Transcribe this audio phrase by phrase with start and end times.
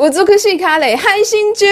[0.00, 1.66] 我做克西卡雷嗨心啾，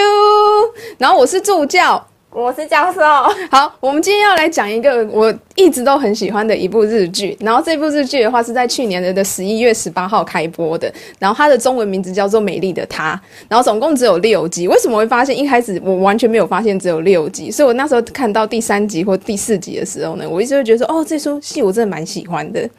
[0.99, 2.07] 然后我是助教，
[2.38, 3.00] 我是教授。
[3.50, 7.36] 好，我们今天要来讲一个我一直都很喜欢的一部日剧。
[7.41, 10.93] 然后这部日剧的话是在去年的的十一月十八号开播的。
[11.18, 13.16] 然后它的中文名字叫做《美丽的她》。
[13.48, 14.68] 然后总共只有六集。
[14.68, 17.50] 为什么会发现一开始我完全没有发现只有六集？
[17.50, 22.70] 所以我那时候看到第三集或第四集的时候呢，我一直会觉得说，哦，这出戏我真的蛮喜欢的。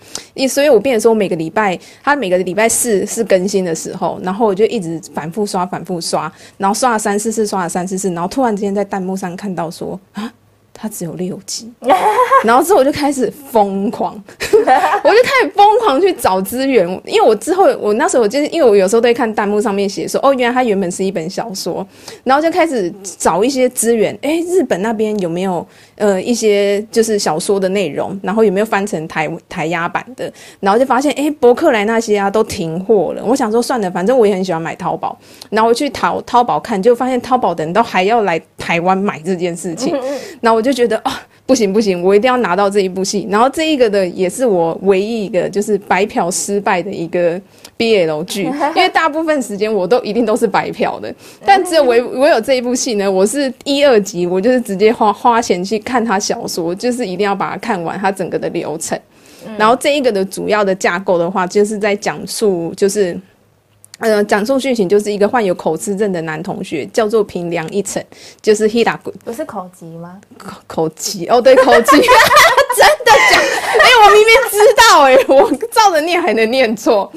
[0.48, 10.32] 所以我变成说，每个礼拜它每个礼拜四是更新的时候，然后我就一直反复刷，反复刷，然后刷了三四次，刷了三四次，然后突然之间在弹幕上看看到说啊。
[10.82, 11.70] 他只有六集，
[12.46, 21.86] 然后之后我就开始疯狂， 我就开始疯狂去找资源，因为我之后我那时候我就是因为我有时候都会看弹幕上面写说，哦，原来它原本是一本小说，
[22.24, 25.68] 然后就开始找一些资源，哎，日本那边有没有
[26.00, 30.32] 呃一些就是小说的内容，然后有没有翻成台台压版的，
[30.62, 35.18] 然后就发现，诶，博客来那些啊都停货了，我想说算了，反正我也很喜欢买淘宝，
[35.50, 39.94] 然后我去淘淘宝看，就发现淘宝的人都还要来台湾买这件事情，
[40.40, 40.70] 然后我就。
[40.70, 41.14] 就觉得啊、哦，
[41.48, 43.28] 不行不行，我一定要拿到这一部戏。
[43.28, 47.42] 然后这一个的也是我唯一一个就是白嫖失败的一个
[47.80, 48.44] BL 剧，
[48.76, 51.12] 因为大部分时间我都一定都是白嫖的。
[51.44, 59.00] 但只有唯唯有这一部戏呢，我是一二集，我就是直接花花钱去看他小说，就是一定要把它看完，它整个的流程。
[59.58, 63.18] 然后这一个的主要的架构的话，就是在讲述就是。
[64.00, 68.04] 呃，讲述剧情就是一个患有口吃症的男同学，叫做平良一成，
[68.42, 70.20] 就是 Hiraku，不是口疾吗？
[70.38, 73.40] 口口疾哦，对，口疾， 真的假？
[73.70, 77.12] 哎、欸，我明明知道、欸，哎，我照着念还能念错，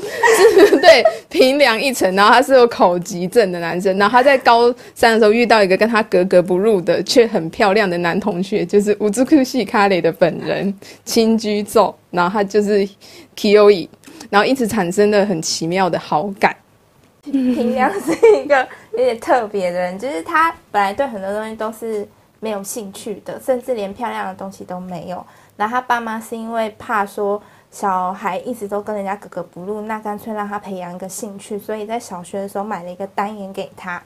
[0.56, 10.74] 是， 对，平良一成，然后他是有口疾症的男生，然后他在高三的时候遇到一个跟他格格不入的却很漂亮的男同学，就是乌兹库西卡雷的本人
[11.04, 12.86] 青居奏，然后他就是
[13.36, 13.88] Kyoe，
[14.30, 16.54] 然后因此产生了很奇妙的好感。
[17.22, 22.06] 平良是一个有点特别的人，就是他本来对很多东西都是
[22.40, 25.24] 没有兴趣的，甚至连漂亮的东西都没有。
[25.56, 27.40] 然后他爸妈是因为怕说
[27.70, 34.02] 小孩一直都跟人家格格不入，那干脆让他培养一个兴趣，所以在小学的时候买了一个单眼给他。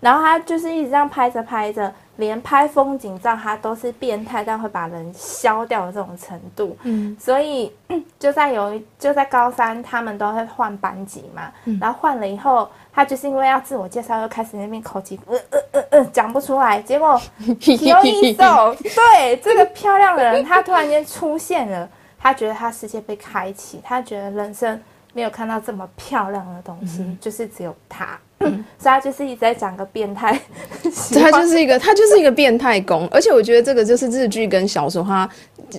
[0.00, 1.92] 然后他就是一直这样拍着拍着。
[2.16, 6.76] 连拍风景照，他都是变态，但会把人消掉的这种程度。
[6.82, 7.72] 嗯，所以
[8.18, 11.50] 就在有一就在高三，他们都会换班级嘛。
[11.64, 16.80] 嗯，然后换了以后，他就是因为要自我介绍，又开始那边口气，呃呃呃呃，讲不出来。
[16.82, 24.80] 结果有一种， 对这个漂亮的人，他突然间出现了，他觉得他世界被开启，他觉得人生
[25.14, 28.18] 没有看到这么漂亮的东西，嗯、就是只有他。
[28.44, 30.38] 嗯、 所以他就是一直在讲个变态，
[31.14, 35.28] 他就是一个他就是一个变态攻，而且我觉得这个就是日剧跟小说他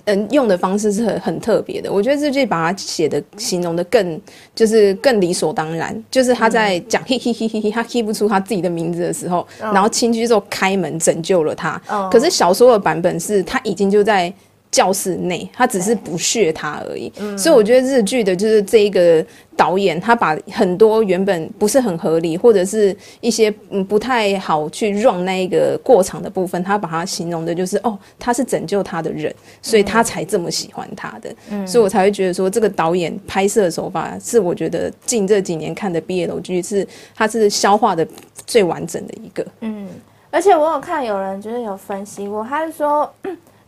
[0.06, 1.92] 嗯用的方式是很很特别的。
[1.92, 4.22] 我觉得日剧把它写的形容的更
[4.56, 11.82] 就是更理所当然，就是他在讲嘿嘿嘿嘿嘿，他 keep 不出他自己的名字的时候，然后青居之后开门拯救了他。
[12.12, 14.34] 可是小说的版本是他已经就在。
[14.74, 19.24] 教室内，他只是不屑他而已，嗯、所以我觉得日剧的就是这一个
[19.56, 38.08] 导演，他把很多原本不是很合理，或者是一些嗯不太好去 run 那一个过场的部分，他把它形容的就是哦，他是拯救他的人，所以他才这么喜欢他的，嗯、所以我才会觉得说这个导演拍摄手法是我觉得近这几年看的 BL 剧是他是消化的
[38.48, 39.88] 最完整的一个，嗯，
[40.32, 43.08] 而且我有看有人就是有分析过，他是说。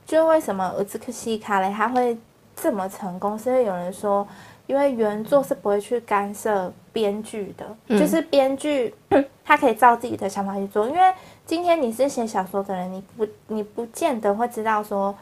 [0.06, 2.16] 就为什么《乌兹西卡雷》他会
[2.56, 3.38] 这么成功？
[3.38, 4.28] 是因为有人说，
[4.68, 8.94] 因为原作是不会去干涉编剧的，嗯、就是编剧
[9.44, 10.88] 他可以照自己的想法去做。
[10.88, 11.14] 因为
[11.46, 15.14] 今天你是写小说的人，你不你不见得会知道说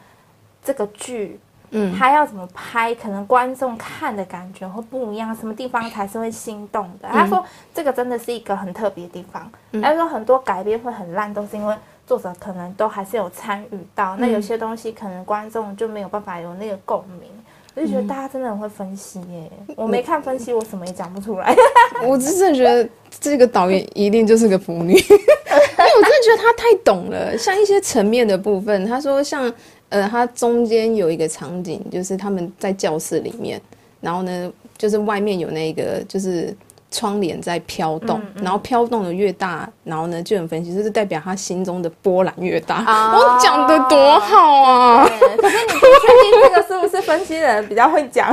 [0.62, 1.40] 这个剧，
[1.70, 7.08] 嗯，他要怎么拍，可能观众看的感觉会不一样，什么地方才是会心动的？
[7.08, 9.50] 嗯、他说这个真的是一个很特别的地方。
[9.72, 11.74] 嗯、他说很多改编会很烂，都是因为。
[12.06, 17.28] 作者可能都还是有参与到，那有些东西可能观众就没有办法有那个共鸣。
[17.76, 21.56] 我就觉得大家真的很会分析耶，我没看分析，我什么也讲不出来。
[22.06, 22.88] 我真的觉得
[23.18, 27.36] 这个导演一定就是个腐女， 因为我真的觉得他太懂了。
[27.36, 29.52] 像一些层面的部分，他说像
[29.88, 33.60] 呃，他中间有一个场景，就是他们在教室里面，
[34.00, 36.56] 然后呢，就是外面有那个就是。
[36.94, 42.84] 窗帘在飘动，嗯嗯、然后飘动的越大，然后呢就有分析，就是代表他心中的波澜越大。
[42.86, 45.04] 哦、我讲的多好啊！
[45.04, 48.32] 可是你不确定这个是不是分析的人比较会讲？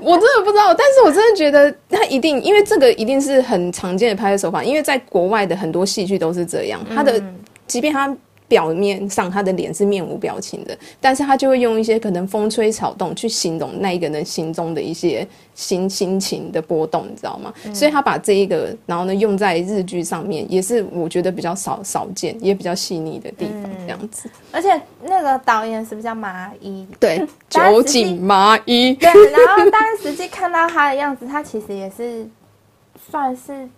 [0.00, 6.80] 我真的不知道，但是我真的觉得他一定，因为这个一定是很常见的拍摄手法，因为在国外的很多戏剧都是这样。
[6.92, 7.22] 他的，
[7.68, 8.12] 即便他
[8.48, 17.52] 表面上他的脸是面无表情的，但是他就会用一些可能风吹草动去形容那一个人心中的一些心心情的波动，你知道吗？
[17.64, 24.30] 嗯、所以他把这一个，然后呢用在日剧上面，也是我觉得比较少少见，也比较细腻的地方，这样子。
[24.52, 26.86] 而且那个导演是不是叫麻衣？
[27.00, 28.94] 对， 酒井麻衣。
[28.94, 32.26] 对，然后但是实际看到他的样子，他其实也是
[33.10, 33.68] 算是。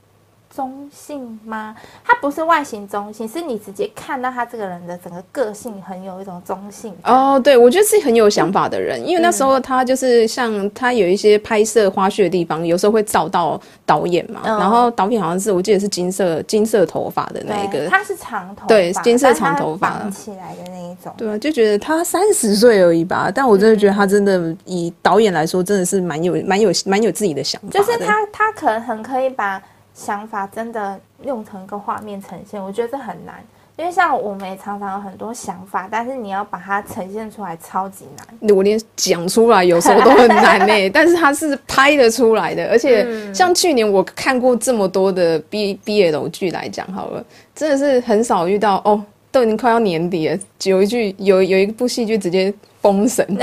[0.54, 1.74] 中性吗？
[2.04, 6.94] 他不是外形中性，是你直接看到他这个人的整个个性很有一种中性。
[7.04, 29.62] 哦，对，我觉得是很有想法的人，嗯、因为那时候他就是像他有一些拍摄花絮的地方，有时候会照到导演嘛，嗯、然后导演好像是我记得是金色金色头发的那一个，他是长头发，对，金色长头发绑起来的那一种，对啊，就觉得他三十岁而已吧，但我真的觉得他真的以导演来说，真的是蛮有蛮有蛮有自己的想法，就是他他可能很可以把。
[29.98, 33.44] 想法真的用成一个画面呈现，我觉得这很难，
[33.76, 38.56] 因为像我们也常常有很多想法，但是你要把它呈现出来超级难。
[38.56, 47.24] 我连讲出来有时候都很难呢， 但是它是拍得出来的，而且像去年我看过这么多的 B BL 剧来讲好了，
[47.56, 49.02] 真的是很少遇到哦，
[49.32, 53.26] 都已经快要年底了，有一句有有一部戏剧直接封神。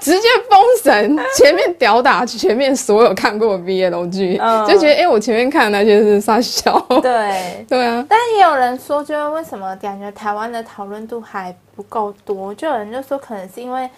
[0.00, 6.78] 直接封神，前面屌打前面所有看过的 BL 剧，嗯、就觉得哎、欸，我前面看的那些是傻笑。
[7.02, 12.54] 对 对啊，但也有人说，就是为什么感觉台湾的讨论度还不够多？
[12.54, 13.88] 就有人就说，可能是因为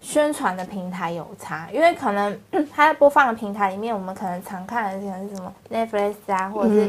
[0.00, 2.34] 宣传的平台有差，因为可能
[2.74, 6.86] 它在播放的平台里面，我们可能常看的可能是什么 Netflix 啊，或者是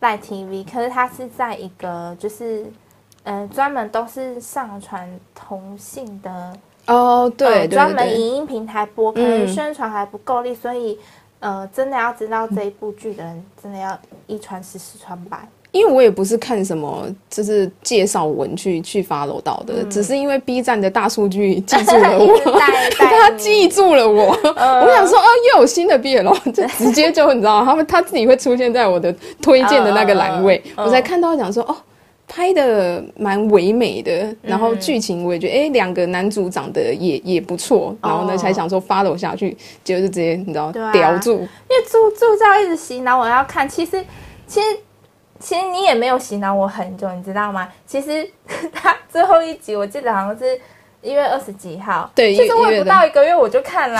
[0.00, 2.64] Line TV，、嗯、可是它是在一个就是
[3.24, 6.52] 嗯，专门都是上传同性的。
[6.86, 10.98] 哦，对，专、呃、门影音平台播，可能宣传还不够力，嗯、所以，
[11.40, 15.38] 呃，真的要知道这一部剧的人，真的要一传十，十传百。
[15.72, 22.38] 因为我也不是看什么就是介绍文去去 follow 到的，嗯、只是因为 B 站的大数据记住了我，
[22.96, 25.24] 他记住了我，呃、我想说，哦，
[25.54, 29.10] 又有新的 B 了 就直接就你知道，他们他自己会出现在我的
[29.40, 31.74] 推荐的那个栏位，呃、我才看到讲说，哦。
[32.34, 41.34] 拍的蛮唯美的，然后剧情我也觉得，哎、嗯，两个男主长得也也不错，然后呢，才想说 follow 下去，结果就直接你知道，啊、叼住。
[41.34, 44.04] 因为助助教一直洗脑我要看，其实
[44.48, 44.66] 其实
[45.38, 47.68] 其实你也没有洗脑我很久，你知道吗？
[47.86, 48.28] 其实
[48.74, 50.60] 他最后一集我记得好像是
[51.02, 53.92] 一月二十几号，对，其实我也不到一个月我就看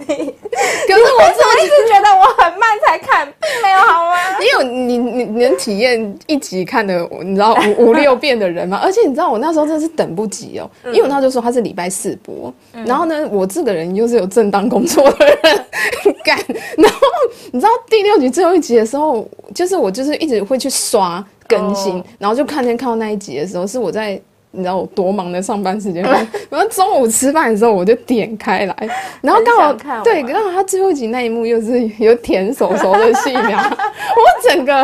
[0.00, 0.06] 了。
[0.06, 4.38] 可是我怎么一直觉得我很慢才看，并没有好吗？
[4.38, 8.80] 你有你你你能体验一集看的，你知道五五六遍的人吗？
[8.82, 12.52] 而且你知道我那时候真的是等不及哦，因为我那时候说他是礼拜四播，
[12.86, 15.66] 然后呢，我这个人又是有正当工作的人，
[16.24, 16.36] 干，
[16.76, 17.00] 然后
[17.52, 24.20] 你知道第六集最后一集的时候，就是我就是一直会去刷更新，然后就看见看到那一集的时候，是我在。
[24.52, 26.02] 你知道我多忙的上班时间，
[26.50, 28.88] 然后中午吃饭的时候我就点开来，
[29.22, 34.74] 然后刚好对，刚好他最后一集那一幕又是有舔手手的戏苗， 我整个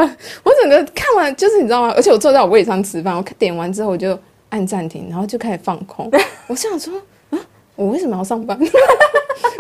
[0.45, 1.93] 我整个看完就是你知道吗？
[1.97, 4.17] 而且我坐在我位上吃饭，我点完之后我就
[4.51, 6.09] 按暂停，然后就开始放空。
[6.47, 6.95] 我想说
[7.31, 7.39] 啊，
[7.75, 8.57] 我为什么要上班？
[8.59, 8.69] 我就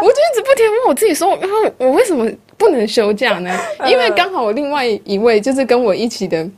[0.08, 3.50] 一直不停问我自己说，然后我为什么不能休假呢？
[3.88, 6.48] 因为刚好我另外一位就是跟我一起的。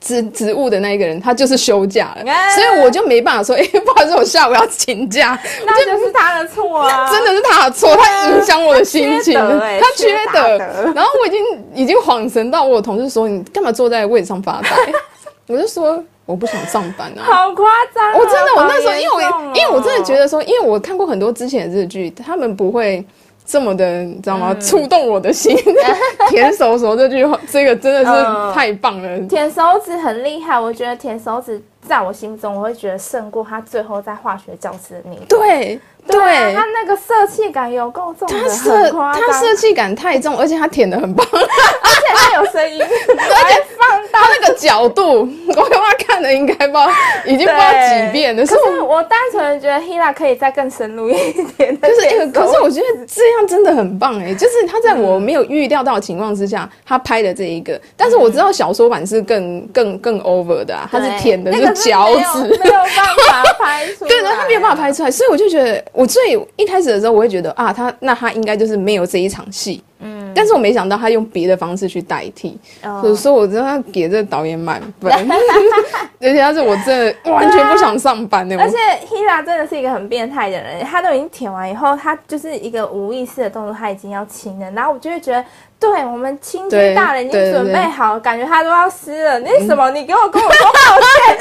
[0.00, 10.58] 职职务的那一个人，他就是休假了，所以我就没办法说， 哎、欸，不好意思，我下午要请假， 那就是他的错啊，真的是他的错，他影响我的心情，他缺德。
[10.94, 11.40] 然后我已经
[11.74, 14.70] 已经恍神到，我同事说，你干嘛坐在位置上发呆？
[15.48, 18.12] 我就说我不想上班啊，好夸张！
[18.14, 23.04] 我真的，我那时候因为我因为我真的觉得说，因为我看过很多之前的日剧，他们不会。
[23.50, 24.54] 这么的，你知道吗？
[24.60, 25.56] 触动我的心。
[26.30, 29.18] 舔手手这句话，这个真的是太棒了。
[29.26, 35.22] 舔手指很厉害，我觉得舔手指在我心中，我会觉得胜过他最后在化学教室的那个。
[35.26, 35.80] 对。
[36.10, 36.54] 对，对。
[36.54, 44.20] 他那个色气感有够重，他色他色气感太重，而且他舔的很棒，而且他有声音， 而且放大。
[44.20, 46.90] 他那个角度，我刚刚看的应该不知道，
[47.24, 48.44] 已经不知道几遍了。
[48.44, 51.14] 可是我单纯觉得 Hila 可以再更深入一
[51.56, 65.82] 点， 就是，可是我觉得这样真的很棒哎，就是他在我没有预料到的情况之下，他拍的这一个，但是我知道小说版是更更更 over 的啊，他是舔的是脚趾，没有办法拍出来， 对的，他没有办法拍出来，所以我就觉得。
[66.00, 72.58] 我最一开始的时候，我会觉得啊，他那他应该就是没有这一场戏，嗯，嗯，但是我没想到他用别的方式去代替，
[73.00, 75.12] 所以说我真的给这个导演满分，
[76.20, 78.58] 而且他是我真的完全不想上班的。
[78.58, 85.44] 而且 Hira 真的是一个很变态的人，他都已经舔完以后，他就是一个无意识的动作，他已经要亲了，然后我就会觉得。
[85.80, 89.40] 对我们亲军大人已经准备好，感觉他都要湿了。
[89.40, 89.90] 那什么？
[89.92, 91.38] 你给我跟我说抱歉，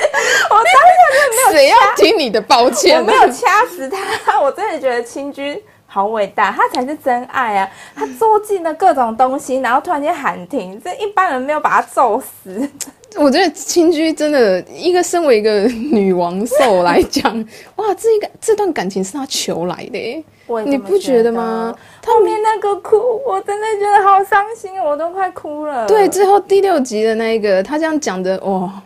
[0.50, 0.80] 我当下
[1.12, 1.52] 真的没有。
[1.52, 2.98] 谁要听你的抱歉？
[3.02, 7.68] 我没有掐死他，我真的觉得亲军好伟大，他才是真爱啊！
[7.96, 12.70] 他做尽了各种东西，然后突然间喊停，这一般人没有把他揍死。
[13.18, 17.44] 我觉得青居真的一个身为一个女王兽来讲，
[17.78, 20.26] 哇，这一个这段感情是他求来的。
[20.66, 21.76] 你不觉得吗？
[22.06, 25.88] 后面那个哭，我真的觉得好伤心，我都快哭了。
[25.88, 28.82] 对，最后第六集的那个，他这样讲的，哇，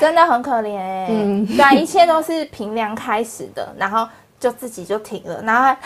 [0.00, 1.06] 真的很可怜哎。
[1.10, 4.06] 嗯，对啊，一切都是平良开始的，然后
[4.40, 5.80] 就自己就停了，然后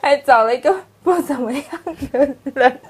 [0.00, 0.91] 还找了一个。
[1.02, 1.62] 不怎么样
[2.12, 2.18] 的
[2.54, 2.80] 人，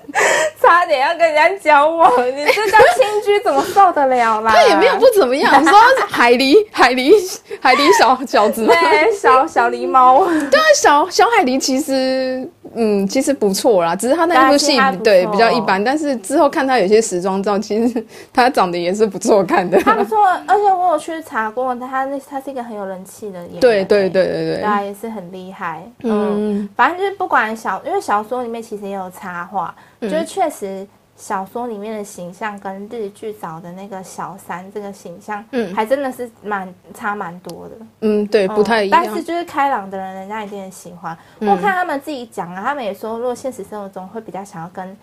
[0.60, 4.52] 差点要跟人家交往，你这叫亲居怎么受得了啦？
[4.52, 5.72] 他也没有不怎么样，说
[6.08, 7.12] 海狸， 海狸，
[7.60, 10.26] 海狸小小子，对，小小狸猫。
[10.50, 19.80] 对啊，小小海狸其实，嗯，其实不错啦，只是他那部戏对比较一般，但是之后看他有些时装照，其实他长得也是不错看的。
[19.80, 25.82] 他不错，而且我有去查过，他那他是一个很有人气的演员，对对对对对，对啊，也是很厉害。
[26.02, 28.01] 嗯，反正就是不管小，因为。
[28.02, 37.76] 小说里面其实也有插画，嗯、就是确实小说里面的形象跟日剧找的那个小三这个形象，嗯，还真的是蛮差蛮多的。
[38.00, 39.02] 嗯，对，不太一样。
[39.02, 41.16] 但是就是开朗的人，人家一定很喜欢。
[41.38, 44.96] 嗯、我看他们自己讲啊，他们也说，如果现实生活中会比较想要跟。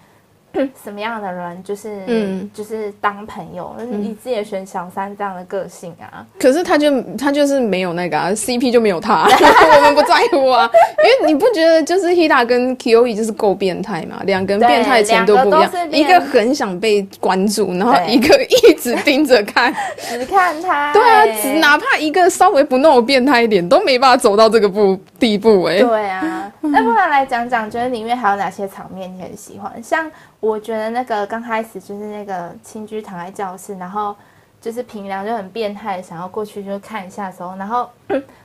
[0.83, 6.25] 什么样的人就是嗯，就是当朋友，嗯、你自己也选小三这样的个性啊。
[6.39, 9.23] 可是他就他就是没有那个、啊、CP 就没有他，
[9.77, 10.69] 我们不在乎啊。
[11.03, 14.21] 因为你不觉得就是 Hita 跟 Kyoe 就是够变态嘛？
[14.25, 20.91] 两个人变态程度不一样，一个很想被关注，然后一个一直盯着看，只看他。
[20.93, 25.81] 对啊，只哪怕一个稍微不那么变态一点，都没办法走到这个步地步哎、欸。
[25.81, 29.81] 对啊，那不然来讲讲，觉得里面还有哪些场面你很喜欢？
[29.81, 30.09] 像。
[30.39, 34.15] 我觉得那个刚开始就是那个青居躺在教室，然后
[34.61, 37.89] 就是平良就很变态，想要过去就看一下的时候，然后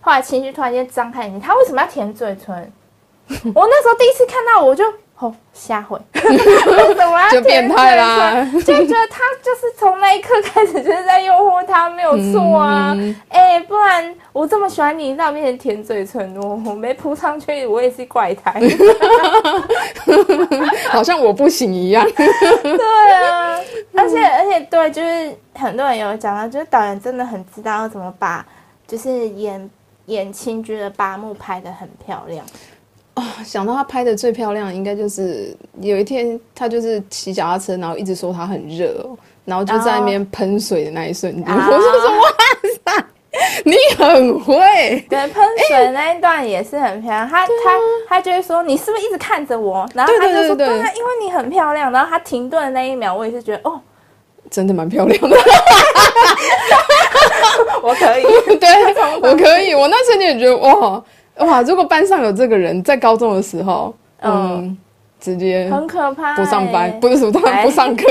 [0.00, 2.73] 后来青居突然间张开眼睛，他为什么要舔嘴唇？
[3.54, 4.85] 我那时候第一次看到，我就。
[5.18, 8.44] 哦，下回 为什么要就变态啦？
[8.52, 12.90] 就觉得他就是从那一刻开始就是在诱惑他，没有错啊！
[13.28, 18.61] 哎、嗯欸，不然我这么喜欢你，在我面前舔嘴唇，我我没扑上去，我也是怪胎，
[20.90, 22.04] 好像我不行一样。
[22.16, 23.59] 对啊，
[23.97, 28.44] 而且而且对，就是很多人有讲到，就是导演真的很知道要怎么把，
[28.87, 29.71] 就是演
[30.06, 32.44] 演清居的八木拍的很漂亮。
[33.14, 39.09] 哦，想到他拍的最漂亮，应该就是有一天他就是骑脚踏车，然后一直说他很热，
[39.44, 42.26] 然后就在那边喷水的那一瞬间，我就说哇
[42.85, 43.04] 塞，
[43.64, 44.56] 你很会。
[45.09, 47.28] 对，喷水的那一段也是很漂亮。
[47.28, 47.52] 他他
[48.09, 49.88] 他就会说，你是不是一直看着我？
[49.94, 51.92] 然后他就说对啊，因为你很漂亮。
[51.92, 53.80] 然后他停顿的那一秒，我也是觉得哦，
[54.50, 55.37] 真的蛮漂亮的。
[57.80, 58.23] 我可以，
[58.59, 58.68] 对，
[59.23, 59.73] 我可以。
[59.73, 61.00] 我那瞬间也觉得哇。
[61.38, 61.62] 哇！
[61.62, 64.79] 如果班上有这个人，在高中的时候，嗯，嗯
[65.19, 68.05] 直接很可怕，不上班，不是什么不上课，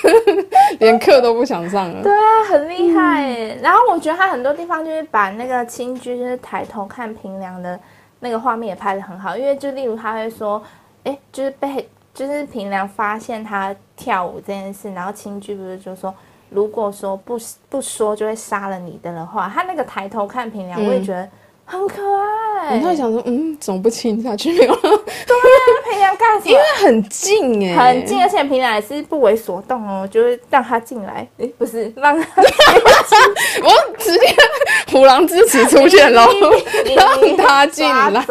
[0.78, 2.00] 连课都不想上了。
[2.04, 3.30] 对啊，很厉害。
[3.32, 7.78] 嗯、然后我觉得他很多地方就是把那个青居，就是抬头看平良的
[8.20, 9.36] 那个画面也拍的很好。
[9.36, 10.62] 因为就例如他会说，
[11.04, 16.14] 哎、欸，就是被就是平良发现他跳舞这件事，然后青居不是就说，
[16.48, 17.36] 如果说不
[17.68, 21.28] 不说就会杀了你的的话，他那个抬头看平良，我也觉得。
[21.68, 21.96] 很可
[22.62, 24.76] 爱，他想说，嗯，怎么不亲下去了？
[24.76, 24.94] 对啊，
[25.90, 26.50] 平良干什么？
[26.52, 31.26] 因为很近哎，很近，而且平良也是不为所动哦，就是让他进来。
[31.38, 32.42] 哎，不是让他，
[33.62, 34.34] 我直接
[34.92, 36.24] 虎狼之词出现了，
[36.94, 38.24] 让他进来。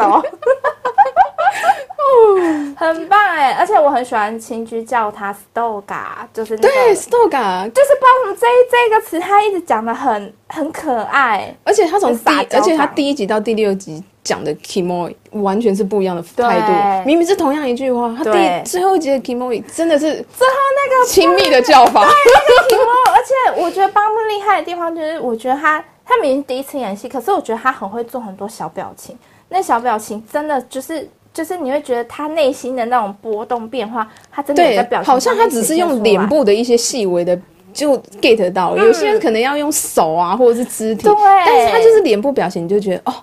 [2.78, 29.18] 很棒哎，而且我很喜欢青居叫他 Stoga，就是那个对 Stoga，就是不知道为什么这这个词他一直讲的很很可爱，而且他从第而且他第一集到第六集讲的 Kimoi 完全是不一样的态度，明明是同样一句话，他第最后一集的 Kimoi 真的是最后那个亲密的叫法，对 Kimoy，而且我觉得八木厉害的地方就是，我觉得他他明明第一次演戏，可是我觉得他很会做很多小表情，
[29.50, 31.10] 那小表情真的就是。
[31.36, 37.38] 就是你会觉得他内心的那种波动变化，他真的在表现，好像他只是用脸部的一些细微的
[37.74, 41.14] 就 get 到，嗯、有些人可能要用手啊或者是肢体，对，
[41.46, 43.14] 但是他就是脸部表情，你就觉得哦，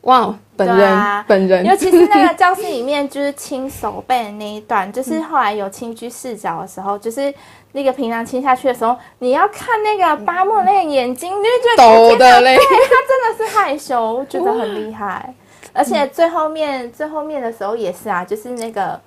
[0.00, 7.32] 哇，本人、啊、本人，尤其是那个教室里面就是亲手背的那一段，就是后来有亲居视角的时候，就是
[7.72, 15.34] 那个平常亲下去的时候，你要看那个巴莫那个眼睛，你就觉得 抖的嘞，他真的是害羞，觉得很厉害。
[15.72, 19.00] 而且最后面最后面的时候也是啊，就是那个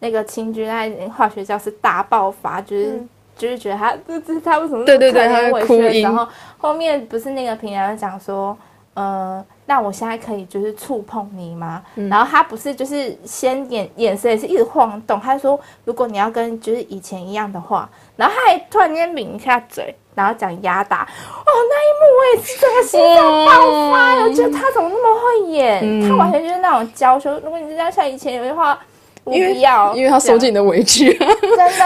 [0.00, 6.26] 那个清军在化学教室大爆发，就是、嗯、就是觉得他就是他为什么对对对，他会哭，然后
[6.58, 8.56] 后面不是那个平良讲说。
[8.92, 11.80] 呃，那我现在可以就是触碰你吗？
[11.94, 25.80] 嗯、然后他不是就是先眼眼神也是一直晃动，他说如果你要跟就是以前一样的话，然后他还突然间抿一下嘴，然后讲压打，哦，那一幕我也是这个心脏爆发，我觉得他怎么那么会演？
[25.82, 27.32] 嗯、他完全就是那种娇羞。
[27.44, 28.78] 如果你这样像以前有的话。
[29.26, 31.84] 因为要，因为他受尽的委屈， 真的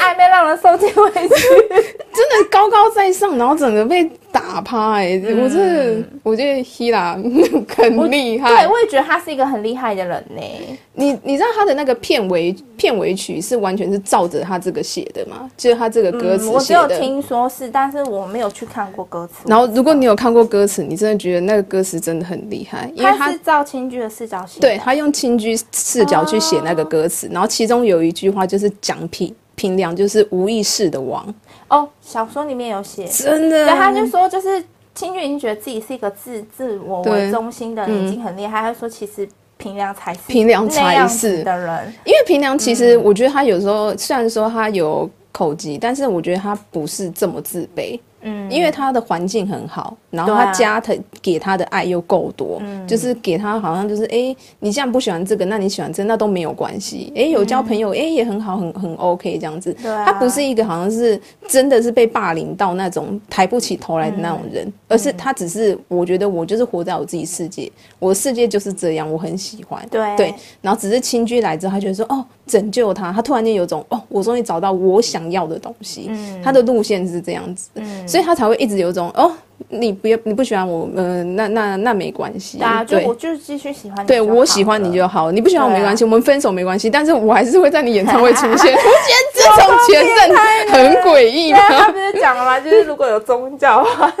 [0.00, 1.89] 暧昧让人受尽委屈，
[2.20, 5.42] 真的高高在上，然后整个被打趴哎、欸嗯！
[5.42, 10.78] 我是我觉得希拉很厉害，对，我也觉得他是一个很厉害的人呢、欸。
[10.92, 15.50] 你你知道他的那个片尾片尾曲是完全是照着他这个写的吗？
[15.56, 16.50] 就是他这个歌词。
[16.50, 19.36] 我只有听说是，但是我没有去看过歌词。
[19.46, 31.26] 然后如果你有看过歌词，你真的觉得那个歌词真的很厉害，因为他是照青居的视角写，对他用青居视角去写那个歌词、哦，然后其中有一句话就是讲平平凉就是无意识的王
[31.70, 34.62] 哦，小说里面有写，真的，对，他就说就是
[34.94, 39.26] 青俊已经觉得自己是一个自自我为中心的人，已经很厉害，他就说其实。
[39.60, 48.00] 平良才是平良才是的人，因为平良其实我觉得他有时候虽然说他有口疾，但是我觉得他不是这么自卑。
[48.22, 57.12] 嗯，因为他的环境很好，然后他家他给他的爱又够多，嗯，就是给他好像就是哎、欸，你既然不喜欢这个，那你喜欢这个，那都没有关系。
[57.16, 59.72] 哎、欸，有交朋友，哎、欸，也很好，很很 OK 这样子。
[59.82, 69.80] 对、啊，他不是一个好像是真的是被霸凌到那种抬不起头来的那种人，嗯、而是他只是我觉得我就是活在我自己世界，我的世界就是这样，我很喜欢。
[69.90, 76.06] 对对，然后只是亲居来之后，他觉得说哦，拯救他，他突然间有种哦，我终于找到我想要的东西。
[76.08, 77.70] 嗯，他的路线是这样子。
[77.74, 78.08] 嗯。
[78.10, 79.32] 所以他才会一直有种哦，
[79.68, 88.74] 你不要你不喜欢我，呃，那那那没关系啊，就我就是继续喜欢你，对我喜欢你就好，你不喜欢我没关系，我们分手没关系，但是我还是会在你演唱会出现。
[88.74, 90.36] 我觉得这种前任
[90.68, 92.58] 很诡异嘛，他不是讲了吗？
[92.58, 94.12] 就是如果有宗教的话，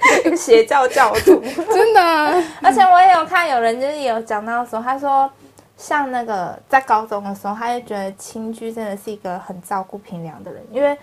[0.00, 1.40] 那就是邪教教徒，
[1.72, 2.34] 真的、啊。
[2.60, 5.30] 而且我也有看有人就是也有讲到说，他说
[5.76, 10.96] 像那个在高中的时候，他就觉得亲居真的是一个很照顾平良的人，因为。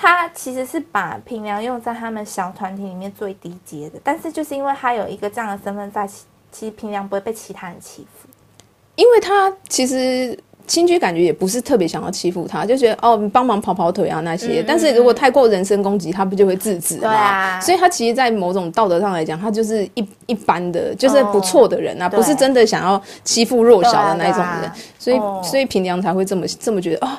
[0.00, 6.08] 他其实是把平良用在他们小团体里面最低阶的，但是就是因为他有一个这样的身份在，
[6.50, 8.26] 其实平良不会被其他人欺负，
[8.94, 17.60] 因为他其实亲居感觉也不是特别想要欺负他，就觉得哦，帮忙跑跑腿啊那些，但是如果太过人身攻击，他不就会制止吗？
[17.60, 27.10] 所以他其实，在某种道德上来讲，他就是一一般的，就是不错的人啊，哦，不是真的想要欺负弱小的那一种人，啊啊，所以，哦，所以平良才会这么这么觉得哦。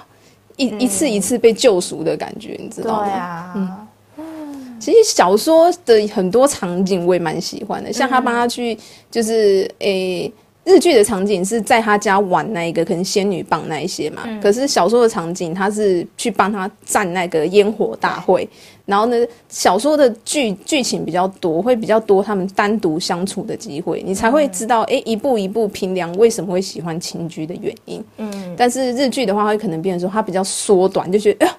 [0.61, 3.05] 一一次一次被救赎的感觉，嗯，你知道吗？
[3.05, 8.77] 对啊，嗯，其实小说的很多场景我也蛮喜欢的，像他帮他去，
[9.09, 18.47] 就是诶、欸，日剧的场景是在他家玩那一个可能仙女棒那一些嘛，嗯，可是小说的场景他是去帮他站那个烟火大会。
[18.91, 19.15] 然后呢，
[19.47, 28.03] 小说的剧剧情比较多，会比较多他们单独相处的机会，你才会知道，哎、嗯，一步一步平良为什么会喜欢青居的原因。
[28.17, 31.57] 嗯，但是日剧的话，会可能变成说他比较缩短，就觉得，哎、呃，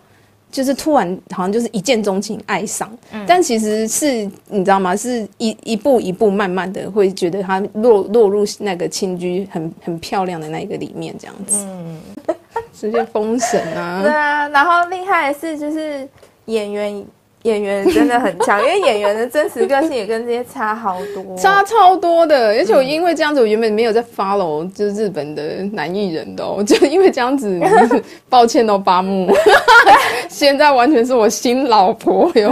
[0.51, 4.95] 就是突然好像就是一见钟情爱上，嗯，但其实是你知道吗？
[4.95, 11.57] 是一一步一步慢慢的会觉得他落落入那个青居很很漂亮的那一个里面，这样子。
[11.67, 11.99] 嗯，
[12.79, 14.03] 直接封神啊！
[14.03, 16.07] 对啊，然后厉害的是就是
[16.45, 17.03] 演员。
[17.43, 22.49] 演员真的很强， 因为演员的真实个性也跟这些差好多，差超多的。
[22.49, 27.61] 而且我因为这样子，我原本没有在 follow 就是日本的男艺人的， 就因为这样子，
[28.29, 29.33] 抱歉哦，八木，
[30.29, 32.51] 现在完全是我新老婆哟。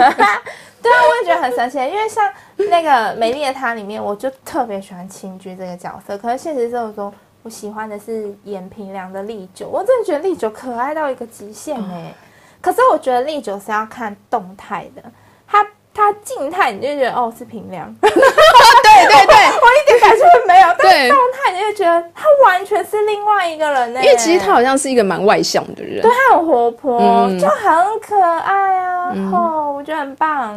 [0.83, 2.25] 对啊，我也觉得很神奇，因为像
[2.71, 6.17] 那个《美丽的她》里面，我就特别喜欢青居这个角色。
[6.17, 12.15] 可是现实生活中，我喜欢的是演平良的利久，我真的觉得利久可爱到一个极限哎、欸。
[12.61, 15.03] 可是我觉得利久是要看动态的，
[15.47, 20.69] 他他静态你就觉得哦是平凉， 对对对，我，我一点感觉都没有。
[20.79, 30.57] 但是动态你就觉得他完全是另外一个人呢，因为其实他好像是一个蛮外向的人，对他很活泼、嗯，就很可爱啊，嗯、哦，我觉得很棒，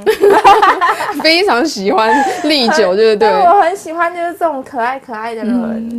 [1.24, 2.14] 非常喜欢
[2.44, 3.30] 利久，对不对？
[3.30, 5.90] 我很喜欢就是这种可爱可爱的人，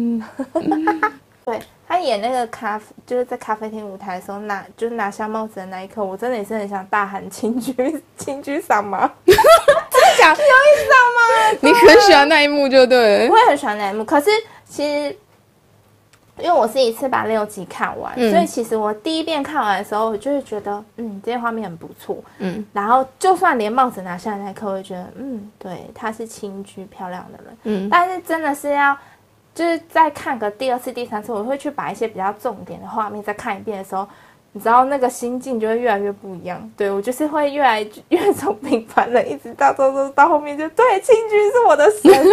[0.54, 1.02] 嗯、
[1.44, 1.58] 对。
[1.94, 7.72] 他演那个咖啡，就是在咖啡厅舞台的时候拿，就是拿下帽子的那一刻，我真的也是很想大喊“青居
[8.18, 9.08] 青居桑吗？
[9.24, 11.58] ”真的讲，有意思吗？
[11.60, 13.28] 你很喜欢那一幕，就对。
[13.28, 14.28] 我也很喜欢那一幕，可是
[14.68, 15.16] 其实。
[16.38, 28.98] 因为我是一次把六集看完，嗯、所以其实我第一遍看完的时候，我就会觉得，嗯，这些画面很不错，嗯，然后就算连帽子拿下来那一刻，我会觉得，嗯，对，她是青居漂亮的人，嗯，但是真的是要，
[29.54, 34.06] 就是再看个第二次、第三次，我会去把一些比较重点的画面再看一遍的时候。
[34.56, 42.30] 你知道那个心境就会越来越不一样，对，我就是会越来越从平凡人一直到到到到后面就对，亲居是我的神，他是我的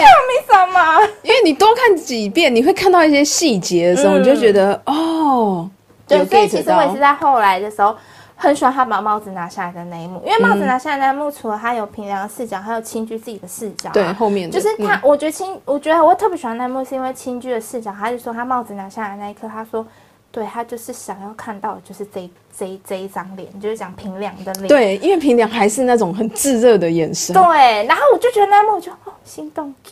[0.00, 1.08] 神明什么？
[1.22, 5.70] 因为你多看几遍，你会看到一些细节的时候，嗯、你就觉得哦，
[6.04, 7.96] 对，所以其实我也是在后来的时候
[8.40, 19.86] 很喜欢他把帽子拿下来的那一幕，因为帽子拿下来的那一幕，除了他有平良的视角，还有青居自己的视角、啊，对，后面就是他，嗯、我觉得青，我觉得我特别喜欢那一幕，是因为青居的视角，他就说他帽子拿下来那一刻，他说。
[20.32, 24.68] 对，他就是想要看到的就是这这这一张脸，就是讲平良的脸。
[24.68, 27.34] 对，因为平良还是那种很炙热的眼神。
[27.34, 29.74] 对，然后我就觉得那一幕我就哦心动，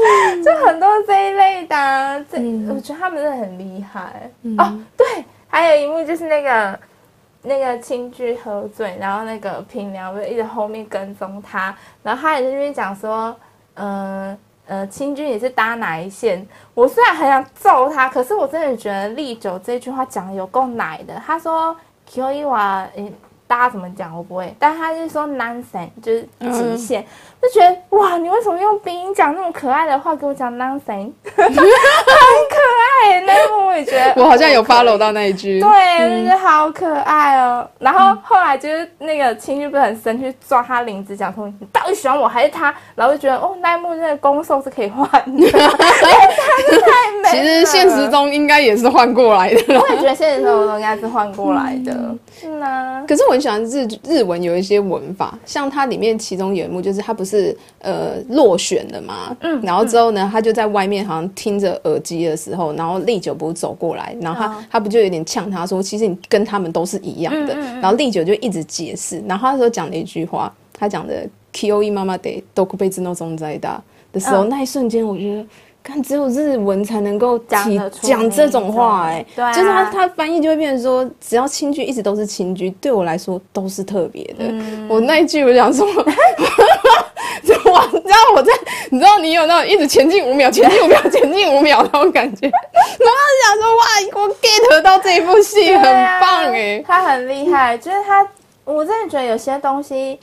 [0.44, 4.80] 就很多这一类的、啊，这、嗯、我觉得他们真的很厉害、嗯、哦。
[4.96, 6.80] 对，还有一幕就是那个
[7.42, 13.36] 那个青居喝醉，然后那个平良就一直后面跟踪他，然后他也在那边讲说，
[13.74, 14.38] 嗯、呃。
[14.64, 16.46] 呃，亲居也是搭哪一线？
[16.72, 21.20] 我虽然很想揍他，可是我真的觉得利久这句话讲的有够奶的。
[21.26, 21.76] 他说
[22.06, 23.12] “Q 瓦”，诶，
[23.52, 27.02] 大家怎么讲我不会，但他就说 “nonsense”，就是极限。
[27.02, 27.06] 嗯。
[27.42, 32.51] 就觉得哇，你为什么用鼻音讲那么可爱的话给我讲 nonsense， 很可
[33.10, 33.20] 爱。
[33.22, 37.68] 那一幕我也觉得， 我好像有 follow 到那一句，对，嗯、就是好可爱哦。
[37.78, 42.72] 然后后来就是那个青玉不是很生气，抓他领子讲说你到底喜欢我还是他？
[42.94, 46.90] 然后就觉得哦，那一幕那个攻受是可以换的， 他是太
[47.22, 47.30] 美。
[47.30, 51.92] 其实现实中应该也是换过来的，我也觉得现实生活中应该是换过来的。
[51.92, 53.04] 嗯、是呢。
[53.08, 57.32] 可是我很喜欢日日文有一些文法，像它里面其中有一幕就是他不是。
[57.32, 73.78] 是呃落选了嘛，嗯，然后之后呢，他就在外面好像听着耳机的时候，然后利久不是走过来，然后他、哦、他不就有点呛他说，其实你跟他们都是一样的，嗯嗯嗯、然后丽九就一直解释，然后他说讲了一句话，他讲的 “Kyo i mama de doku bezu no zonzai da”
[74.12, 75.46] 的时候，哦、那一瞬间我觉得。
[75.84, 84.44] 看，只有日文才能够讲讲这种话，欸，哎，啊、就是他他翻译就会变成说，只要亲居一直都是亲居，对我来说都是特别的。
[84.46, 85.84] 嗯、我那一句我想说，
[87.44, 88.52] 就哇，你知道我在，
[88.90, 93.84] 你知道你有那种一直前进五秒，前进五秒，前进五秒那种感觉，然后想说哇，
[94.22, 95.82] 我 get 到这一部戏很
[96.20, 98.26] 棒哎，欸，他很厉害，就是他，
[98.64, 100.18] 我真的觉得有些东西。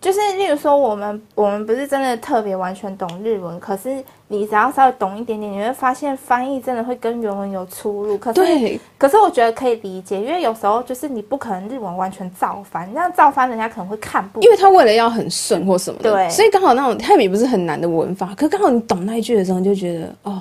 [0.00, 8.16] 就是，例如说，我们我们不是真的特别完全懂日文，可是你只要稍微懂一点点，你会发现翻译真的会跟原文有出入。
[8.16, 14.42] 可是，可是我觉得可以理解，因为有时候就是你不可能日文完全照翻，那样照翻人家可能会看不懂。
[14.44, 20.40] 因为他为了要很顺或什么的，对，所以刚好那种泰米不是很难的文法，可刚好你懂那一句的时候，你就觉得哦，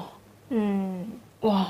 [0.50, 1.10] 嗯，
[1.42, 1.66] 哇，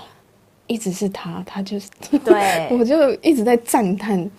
[0.67, 1.87] 一直是他，他就是
[2.25, 4.29] 对， 我就一直在赞叹。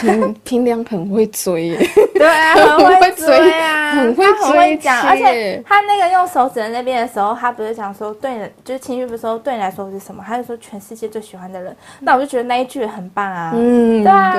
[0.00, 1.68] 平平良很会追。
[1.68, 14.32] 耶，对啊，很会追啊， 很会追讲，而且他那个用手指的那边的时候，他不是讲说对，就是情绪不是说对你来说是什么，他就说全世界最喜欢的人，那我就觉得那一句很棒啊，嗯，对啊，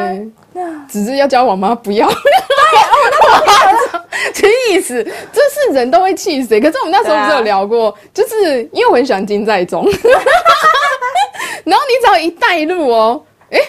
[0.53, 1.75] 对，只是要交往吗？
[1.75, 9.83] 不要，对，我那时候气死，就是人都会气死，可是我们那时候不是有聊过，就是因为我很喜欢金在中，
[11.63, 13.59] 然后你只要一带入哦，哎，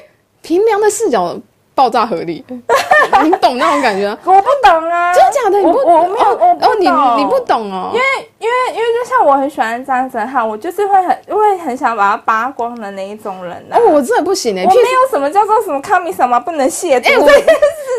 [0.40, 1.36] 平良的视角。
[1.74, 2.44] 爆炸合理，
[3.24, 4.06] 你懂那种感觉？
[4.24, 5.58] 我不懂啊，真的假的？
[5.62, 6.80] 我我没有，我不懂。
[6.80, 8.04] 你你不懂哦，因为
[8.38, 13.54] 因为因为就像我很喜欢张哲瀚，我就是会很会很想把他扒光的那一种人。
[13.72, 17.20] 哦，我真的不行哎，我没有什么叫做什么康米什么不能亵渎。
[17.20, 17.28] 我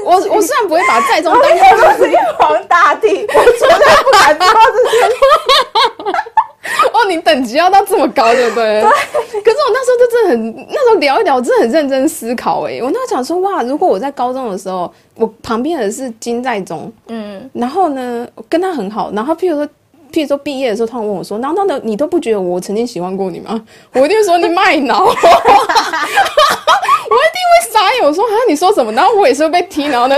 [0.05, 4.97] 我我虽然不会把在中 当成是玉皇大帝， 我绝对不敢说这些。
[6.93, 8.81] 哦，你等级要到这么高，对不对？
[8.81, 9.41] 对。
[9.41, 9.94] 可是我那时候就真
[10.25, 12.63] 的很，那时候聊一聊，我真的很认真思考。
[12.67, 19.69] 哎，我那时候想说，哇，如果我在高中的时候，我旁边的是金在中，嗯，然后呢，跟他很好，然后譬如说。
[20.15, 25.19] 譬如说毕业的时候，他们问我说：“难道的你都不觉得我曾经喜欢过你吗？”我一定会说你卖脑， 我一定
[27.12, 28.01] 会傻眼。
[28.01, 30.17] 我说：“啊，你说什么？”然后我也是会被踢，然后呢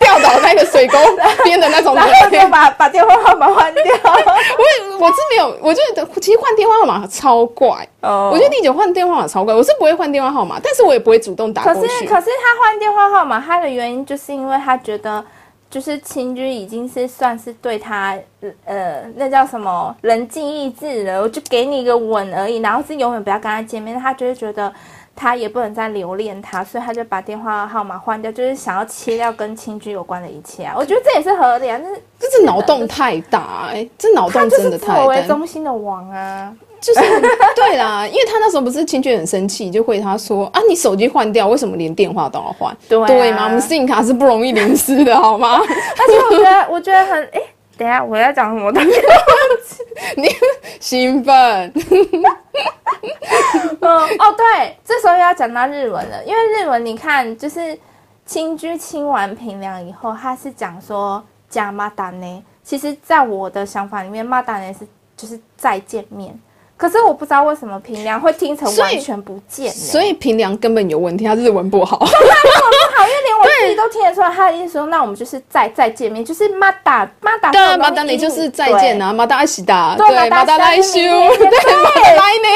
[0.00, 0.98] 掉到那个水沟
[1.44, 1.94] 边的那种。
[1.96, 3.84] 然后就把把电话号码换掉。
[4.02, 7.88] 我我是没有，我觉得其实换电话号码超怪。
[8.00, 9.54] 哦，我觉得丽姐换电话号码超怪。
[9.54, 11.80] 我是不会换电话号码，但是我也不会主动打过去。
[11.82, 15.24] 可是可是他换电话号码，他的原因就是因为他觉得。
[15.68, 18.18] 就是清居已经是算是对他，
[18.64, 24.72] 呃，那叫什么仁尽义志了，我就给你一个吻而已，然后是永远不要跟他见面，他就是觉得
[25.14, 30.74] 他也不能再留恋他，所以他就把电话号码换掉，就是想要切掉跟清居有关的一切啊。
[30.76, 34.94] 我觉得这也是合理啊，但是这是脑洞太大哎、欸，这脑洞真的太大。
[34.94, 36.54] 他就是为中心的王啊。
[36.86, 37.20] 就是
[37.56, 42.76] 对啦，因为他那时候不是清居很生气，就回他说啊，你手机换掉，为什么连电话都要换？
[42.88, 43.46] 对、啊、对吗？
[43.46, 45.58] 我们 SIM 卡是不容易流失的，好吗？
[45.58, 47.42] 而且我觉得，我觉得很哎，
[47.76, 48.90] 等一下我要讲什么东西？
[50.16, 50.28] 你
[50.78, 51.34] 兴奋？
[53.80, 57.76] 嗯哦，对，这时候又要讲到日文了，因为日文你看，就是
[58.24, 62.44] 清居亲完平良以后，他是讲说加马达呢。
[62.62, 66.38] 其实，在我的想法里面，马达呢是就是再见面。
[66.76, 71.98] 可是我不知道为什么平良会听成完全不见，所以平良根本有问题，他日文不好。
[71.98, 74.30] 对，他日文不好，因为连我自己都听得出来。
[74.30, 77.50] 他的意思说，那我们就是再再见面，就是马达马达。
[77.50, 81.46] 对，马达你就是再见啊，马达阿西达，对，马达来修，对，
[81.82, 82.48] 马达来呢，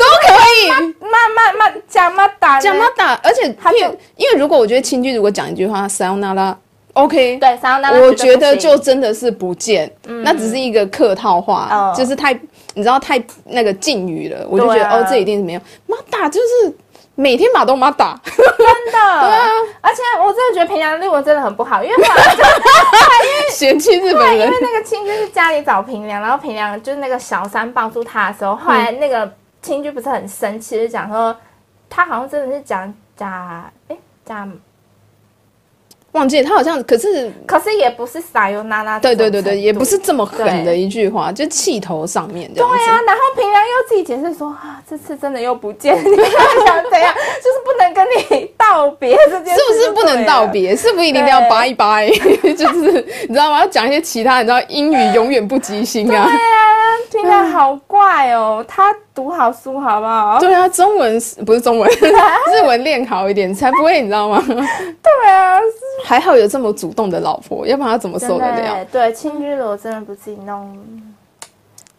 [0.00, 0.70] 都可以。
[1.00, 3.78] 马马马讲马达，讲马达，而且他就
[4.16, 6.56] 因为如果我觉得清居如果讲一句话，撒由那拉。
[6.94, 9.90] OK，对，撒由那拉，我觉得就真的是不见，
[10.24, 12.34] 那只是一个客套话，就是太。
[12.76, 15.60] 你知道太那个禁语了，我就觉得、啊、哦，这一定是没有。
[15.86, 16.76] 马打就是
[17.14, 18.92] 每天马都马打，真的。
[18.92, 19.48] 对啊，
[19.80, 22.08] 而且我真的觉得平良日文真的很不好，因为因为
[23.50, 24.46] 嫌弃日本人。
[24.46, 31.34] 因为那个清居是家里找平良，然后平良就是那个小三帮助他的时候，后来那个亲居不是很生气，就讲说
[31.88, 34.46] 他好像真的是讲假哎假。
[36.16, 42.50] 忘记他好像，可是可是也不是撒由那拉，对对对对，也不是这么狠的一句话，就气头上面。
[42.52, 46.02] 对啊，然后平良又自己解释说啊，这次真的又不见，你
[46.64, 47.14] 想怎样？
[47.14, 48.06] 就是不能跟
[48.40, 50.74] 你道别这件事，是不是不能道别？
[50.74, 52.08] 是不是一定要拜一掰？
[52.56, 53.60] 就是你知道吗？
[53.60, 56.24] 要讲一些其他，你知道英语永远不吉星啊。
[56.24, 56.55] 对啊，
[57.26, 58.64] 听起来好怪哦。
[58.68, 60.38] 他读好书好不好？
[60.38, 64.42] 对啊，中文不是中文， 日文练好一点才不会，你知道吗？
[64.46, 65.58] 对啊。
[66.04, 68.84] 还好有这么主动的老婆，要不然他怎么受得了？
[68.92, 70.78] 对，青居罗真的不自己弄，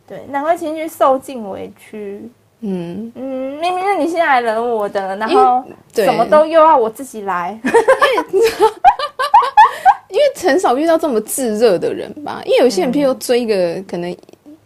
[0.08, 2.30] 对，难怪青居受尽委屈。
[2.62, 5.64] 嗯嗯，明明是你先来惹我的，然后
[5.94, 7.60] 什么都又要我自己来。
[10.10, 12.42] 因为很少遇到这么炙热的人吧？
[12.46, 14.16] 因为有些人譬如追一个可能。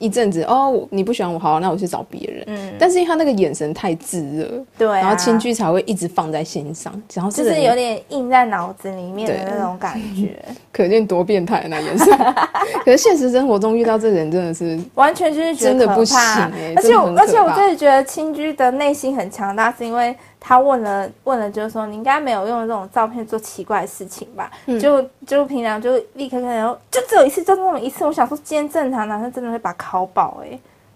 [0.01, 2.43] 一阵子哦，你不喜欢我，好，那我去找别人。
[2.47, 10.35] 嗯，但是因为他那个眼神太炙热，对、啊，然后清居才会一直放在心上，然后就是有点印在脑子里面的那种感觉，
[10.73, 12.07] 可见多变态那眼神。
[12.83, 20.15] 可是现实生活中遇到这人真的是完全就是真的不行哎，而且我而且我真的觉得清居的内心很强大，是因为。
[20.43, 24.49] 他问了问了，就是说你应该没有用这种照片做奇怪的事情吧？
[24.65, 28.03] 嗯、就就平常就立刻看到，就只有一次，就那么一次。
[28.03, 30.47] 我想说，今天正常男生真的会把他拷爆哎，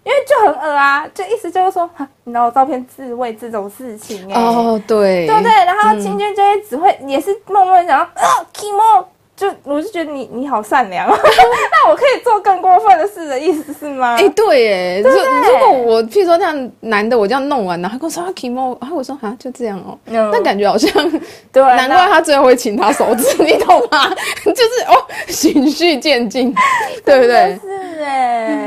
[0.03, 1.87] 因为就很恶啊，就意思就是说，
[2.23, 4.41] 你拿我照片自慰这种事情哎。
[4.41, 5.51] 哦，对，对不对？
[5.51, 8.09] 然后清娟就会只会、嗯、也是默默想要啊
[8.51, 9.05] ，Kimo。
[9.35, 14.15] 就我就觉得你你好善良， 那我可以做更过分的事的意思是吗？
[14.17, 20.89] 哎、欸，对，哎，如如果我譬如说那样男的，我这样弄完，然后他跟我说啊，Kimo，然后我说啊，就这样哦，那、嗯、感觉好像
[21.51, 24.09] 对，难怪他最后会请他手指， 你懂吗？
[24.45, 24.95] 就是哦，
[25.27, 26.55] 循序渐进，
[27.03, 27.59] 对不对？
[27.61, 28.47] 是哎。
[28.47, 28.64] 嗯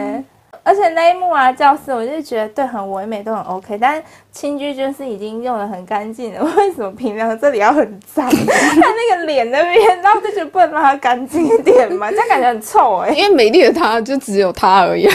[0.69, 3.79] 而且那一幕啊，教室我就觉得对很唯美，都很 OK。
[3.81, 8.29] 但是清居就是已经用的很干净了，为什么平常这里要很脏？
[8.29, 12.11] 他那个脸那边，然后就觉得不能让它干净一点嘛？
[12.11, 13.15] 这样感觉很臭哎、欸。
[13.15, 15.09] 因为美丽的她就只有她而已，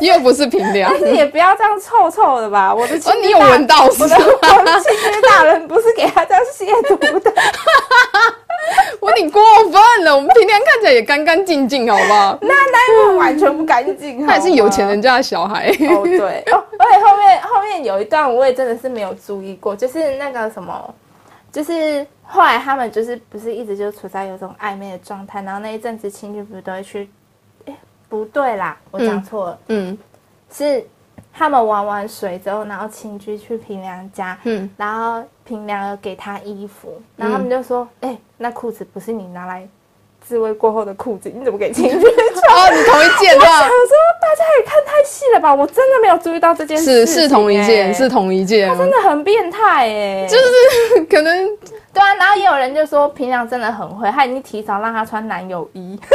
[0.00, 0.90] 又不是平凉。
[0.90, 2.74] 但是也不要这样臭臭的吧？
[2.74, 4.16] 我的哦、你有闻到是吗？
[4.58, 7.32] 我的清居大人不是给他这样亵渎的。
[9.00, 12.38] 我挺过分了，我们平良看起来也干干净净，好不好？
[12.42, 15.68] 那那一幕完全不干净， 他也是有钱人家的小孩。
[15.70, 20.94] 哦，对哦，而且后面后面有一段我也真的是没有注意过，就是那个什么，
[21.52, 27.08] 就是后来他们就是不是一直就处在有种暧昧的状态，然后那一阵子情侣不是都会去，
[27.66, 27.76] 哎，
[28.08, 29.98] 不对啦，我讲错了，嗯，嗯
[30.52, 30.86] 是。
[31.32, 39.66] 他们玩完水之后，然后清居去平良家，嗯，然后平良给他衣服，然后他们就说：“哎、嗯欸，那裤子不是你拿来
[40.20, 42.02] 自慰过后的裤子，你怎么给清居穿？”
[42.48, 43.44] 哦，你同一件吗？
[43.44, 47.06] 我想说大家也看太细了吧，我真的没有注意到这件事、欸。
[47.06, 51.56] 是是同一件，是同一件，他真的很变态哎、欸，就是可能
[51.92, 52.14] 对啊。
[52.14, 55.98] 然后也有人就说平良真的很会，他已经提早让他穿男友衣。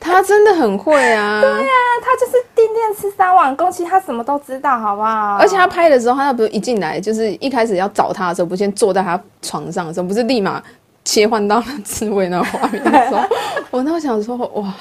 [0.00, 1.40] 他真的很会啊！
[1.42, 5.36] 对啊，他就是电电吃三碗公，其实他什么都知道，好不好？
[5.36, 10.62] 而且他拍的时候，他那不是一进来就是一开始要找他的时候，不先坐在他床上的时候，不是立马
[11.04, 13.22] 切换到了刺猬那画面的时候，
[13.70, 14.74] 我那想说，哇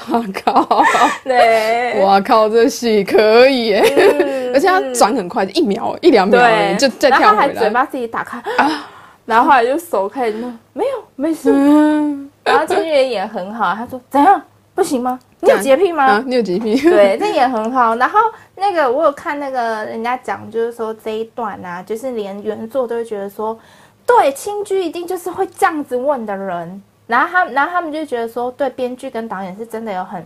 [0.43, 0.84] 靠，
[1.23, 6.41] 对，哇靠，这戏可以耶，嗯、而且他转很快，一秒一两秒
[6.77, 8.86] 就再跳回来，嘴巴自己打开啊，
[9.25, 14.41] 然后后来就手开始弄，没有没事，嗯、然后金俊也演很好，他说怎样
[14.78, 15.20] 不行吗？
[15.40, 16.04] 你有洁癖吗？
[16.06, 16.80] 啊、你有洁癖？
[16.80, 17.96] 对， 那也很好。
[17.96, 18.20] 然后
[18.56, 23.58] 那个我有看那个人家讲，就是说这一段啊，就是连原作都会觉得说，
[24.06, 26.80] 对，青居一定就是会这样子问的人。
[27.08, 30.24] 然后他，然后他们就觉得说，对，编剧跟导演是真的有很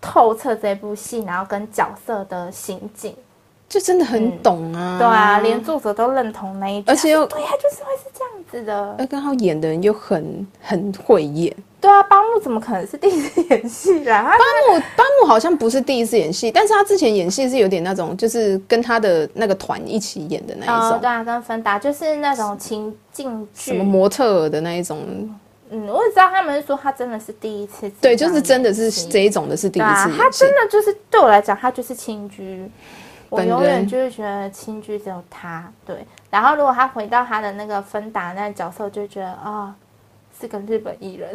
[0.00, 3.14] 透彻这部戏，然后跟角色的心境，
[3.68, 4.96] 就真的很懂啊。
[4.96, 8.96] 嗯、对啊，连作者都认同那一句，而且又对，他就是会是这样子的。
[8.98, 11.54] 而刚好演的人又很很会演。
[11.82, 14.22] 对啊，八木怎么可能是第一次演戏啦？
[14.22, 20.90] 八木八木好像不是第一次演戏，但是他之前演戏是有点那种，就是跟他的那个团一起演的那一种。
[20.90, 25.00] 哦、对啊，跟芬达就是那种情境剧，什么模特儿的那一种。
[25.70, 27.90] 嗯，我也知道他们是说他真的是第一次。
[28.00, 30.16] 对，就是真的是这一种的是第一次。
[30.16, 32.70] 他真的就是对我来讲，他就是青居。
[33.28, 35.68] 我永远就是觉得青居只有他。
[35.84, 39.42] 对，然后如果他回到他的那个芬达那个角色，就觉得啊。
[39.42, 39.74] 哦
[40.40, 41.28] 是跟日本艺人，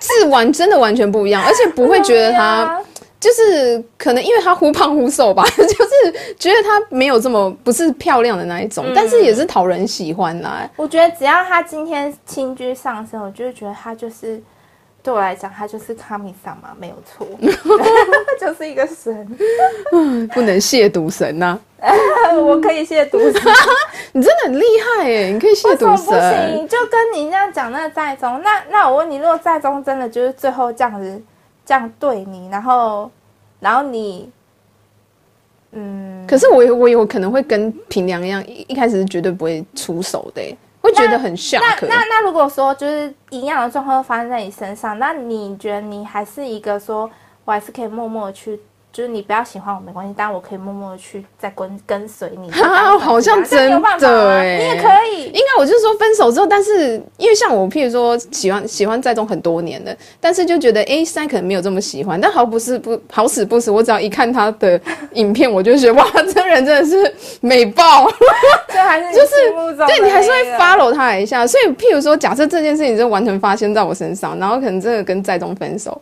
[0.00, 2.80] 是完真的完全不一样，而且不会觉得他
[3.20, 10.68] 就是可能因为他忽胖忽瘦吧， 就是觉得他没有这么不是漂亮的那一种，嗯、但是也是讨人喜欢啦。
[10.76, 14.42] 我觉得只要他今天轻居上身，我就会觉得他就是。
[15.02, 17.26] 对我来讲，他就是卡米桑嘛，没有错，
[18.40, 19.26] 就是一个神，
[20.32, 21.90] 不能亵渎神呐、啊。
[22.38, 23.42] 我可以亵渎神，
[24.12, 24.64] 你真的很厉
[24.96, 25.26] 害耶！
[25.32, 31.20] 你可以亵渎神，不行，就跟你这样讲那个在中，那那我问你，如果在中真的就是最后这样子
[31.66, 33.10] 这样对你，然后
[33.58, 34.30] 然后你，
[35.72, 40.56] 嗯，可是我我有可能会跟平良一样，一一开始是绝对不会出手的。
[40.82, 41.62] 会觉得很像。
[41.62, 47.10] 那那那如果说就是一样的状况发生在你身上，那你觉得你还是一个说，
[47.46, 48.60] 我还是可以默默的去。
[48.92, 52.50] 就是你不要喜欢我没关系，但我可以默默的去再跟跟随你。
[52.60, 55.24] 啊，好像真的哎，你也可以。
[55.24, 62.20] 应该我就是说分手之后，但是因为像我，譬如说喜欢喜欢在中很多年的，但是就觉得哎，现在可能没有这么喜欢。
[62.20, 64.78] 但好不是不好死不死，我只要一看他的
[65.14, 68.10] 影片，我就觉得哇，这人真的是美爆。
[68.68, 71.46] 这还是就是对你还是会 follow 他一下。
[71.46, 75.98] 所以譬如说，假设这件事情就完全发生在我身上，然后可能真的跟在中分手。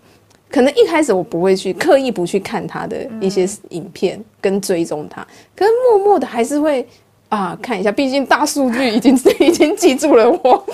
[0.50, 6.86] 可能一开始我不会去刻意不去看他的一些影片跟追踪他，可是默默的还是会
[7.28, 10.38] 啊看一下，毕竟大数据已经已经记住了我。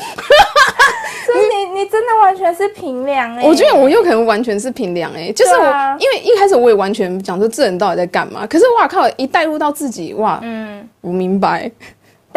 [1.26, 3.48] 所以你你真的完全是平良哎、欸！
[3.48, 11.68] 我觉得我有可能完全是平良哎、欸，就是我、啊、因为一开始我也完全讲说这人到底在干嘛，可是哇靠，一带入到自己哇，嗯，我明白。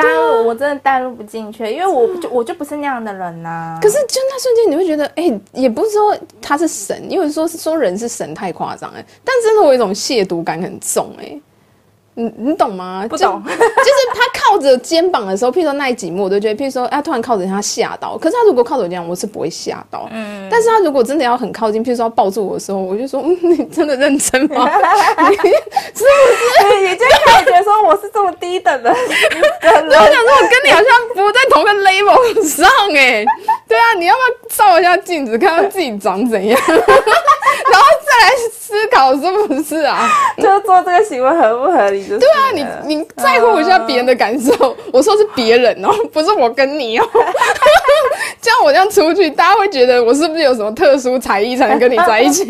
[0.01, 3.79] 带入我真的带入不进去，因为我就我就不是那样的人呐、啊。
[3.81, 11.39] 可是就那瞬间，你会觉得，哎、欸，也不是说他是神，因为说是说人是神太夸张哎，但真的我有一种亵渎感很重哎。
[12.19, 13.05] 你你懂吗？
[13.09, 18.17] 不懂，就，就是他靠着肩膀的时候，譬如说那一集幕，我都觉得，譬如说，啊，突然靠着他吓到。
[18.17, 20.09] 可是他如果靠着我这样，我是不会吓到。
[20.11, 20.49] 嗯。
[20.51, 24.69] 但是他如果真的要很靠近，譬如说要抱住我的时候，我就说，嗯， 你真的认真吗？
[25.29, 25.47] 你是不
[25.95, 26.87] 是？
[26.89, 28.99] 你就开始觉得说我是这么低等的人？
[29.87, 33.23] 我想说，我跟你好像不在同个 level 上哎。
[33.67, 40.09] 对啊，你要不要照一下镜子，看看自己长怎样， 然后再来思考是不是啊？
[40.37, 42.08] 就做这个行为合不合理？
[42.17, 44.53] 对啊，你你在乎一下别人的感受。
[44.53, 47.07] Uh, 我说是别人哦，不是我跟你哦。
[48.41, 52.45] 这样我这样出去，大家会觉得我是不是有什么特殊才艺才能跟你在一起？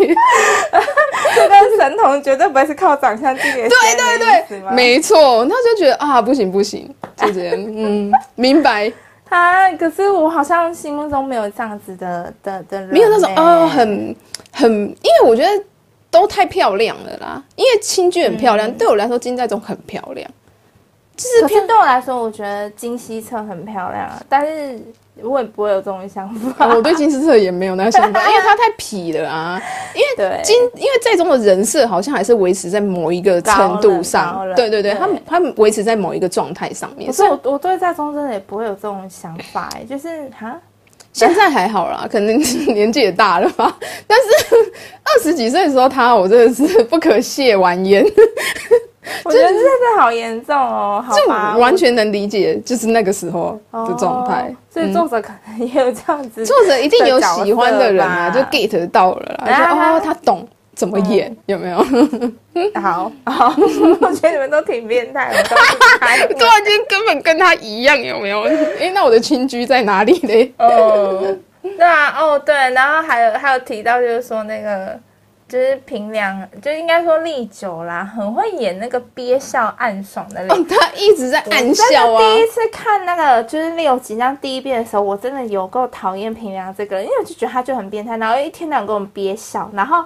[1.35, 3.43] 这个神童绝对不会是靠长相进。
[3.53, 5.43] 对对对，没错。
[5.45, 7.55] 他就觉得啊，不行不行，就这样。
[7.57, 8.91] 嗯，明白。
[9.29, 14.15] 啊，可是我好像心目中没有这样子的的的人，没有那种哦，很
[14.53, 15.49] 很，因为我觉得。
[16.11, 20.29] 都太漂亮了啦，因为青剧很漂亮，嗯、对我来说金在中很漂亮。
[21.15, 24.81] 就是偏对我来说，我觉得金希澈很漂亮，但是
[25.21, 26.65] 我也不会有这种想法。
[26.73, 29.61] 我对金希澈也没有那个想法， 因为他太痞了啊。
[29.93, 37.11] 因为金，因为在中的人设好像还是维持在某一个程度上，对对对，对他们他们维持在某一个状态上面。
[37.11, 40.57] 所以我我对在中真的也不会有这种想法，哎，就是哈。
[41.27, 42.37] 现在还好啦，可能
[42.73, 43.75] 年纪也大了吧。
[44.07, 44.55] 但是
[45.03, 48.03] 二十几岁的时候，他我真的是不可亵玩焉。
[49.23, 51.27] 我 觉得真的好严重哦，就
[51.59, 54.53] 完全能理解，就是那个时候的状态。
[54.71, 59.45] 所以作者可能也有这样子，作者一定有喜欢的人啊，就 get 到了啦。
[59.47, 60.47] 然后哦，他懂
[60.79, 61.77] 怎么演，嗯、有没有？
[62.81, 63.53] 好 好，
[63.99, 68.43] 我觉得你们都挺变态的，突然间根本跟他一样，有没有？
[68.43, 70.53] 哎、欸，那我的亲居在哪里嘞？
[70.57, 74.97] 哦，对啊，哦对，然后还有还有提到就是说那个。
[75.49, 80.39] 就是平良，就应该说立久啦，很会演那个憋笑暗爽的。
[80.43, 82.19] 哦，他一直在暗笑啊！
[82.19, 90.05] 第一次看那个就是六集那第一遍的时候，我真的有够讨厌平良这个人，因为我就觉得他就很变态，然后一天到晚跟我们憋笑，然后，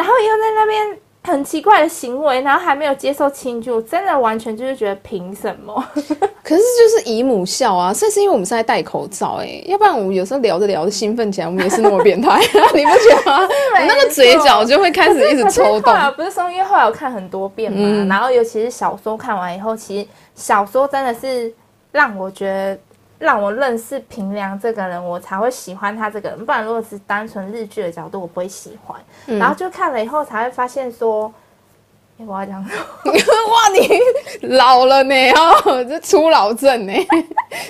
[0.00, 0.98] 然后又在那边。
[1.22, 5.74] 很奇怪的行为，然后还没有接受亲眷，真的完全就是觉得凭什么？
[6.42, 12.40] 可是就是姨母笑啊，这是因为我们是在戴口罩哎、欸，要不然我们有时候聊着聊着兴奋起来，我们也是那么变态，
[12.74, 13.38] 你不觉得吗？
[13.42, 15.94] 我那个嘴角就会开始一直抽动。
[16.16, 21.52] 不是说因为后来我看很多遍嘛，嗯、然后尤其是小说看完以后，其实小说真的是
[21.92, 22.78] 让我觉得。
[23.20, 26.46] 让我认识平良这个人，我才会喜欢他这个人。
[26.46, 28.98] 不然，如果是单纯日剧的角度，我不会喜欢。
[29.26, 31.30] 嗯、然后就看了以后，才会发现说，
[32.18, 32.64] 欸、我要讲？
[32.64, 36.92] 哇，你老了呢哦，这初老症呢？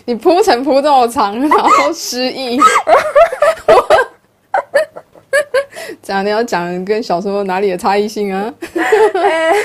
[0.05, 2.57] 你铺陈铺这么长，然后失忆。
[6.01, 8.55] 讲你要讲跟小说哪里的差异性啊？
[9.15, 9.53] 欸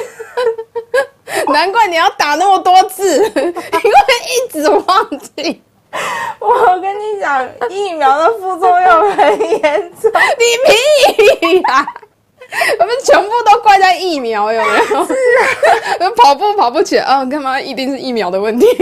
[1.54, 5.62] 难怪你要打那么多字，因为一直忘记。
[6.40, 10.12] 我跟你讲，疫苗的副作用很严重。
[10.38, 10.44] 你
[11.48, 11.88] 屁呀！
[12.80, 15.06] 我们全部都怪在疫苗，有没有？
[15.06, 15.14] 是
[16.00, 17.26] 啊，跑步跑不起来啊？
[17.26, 17.60] 干嘛？
[17.60, 18.68] 一定是疫苗的问题。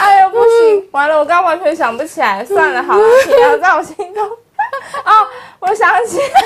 [0.00, 0.88] 哎呦，不行！
[0.90, 2.44] 完了，我刚完全想不起来。
[2.44, 4.24] 算了，好了，不要在我心中。
[4.24, 5.26] 哦，
[5.60, 6.42] 我想起来，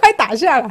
[0.00, 0.70] 快打下来。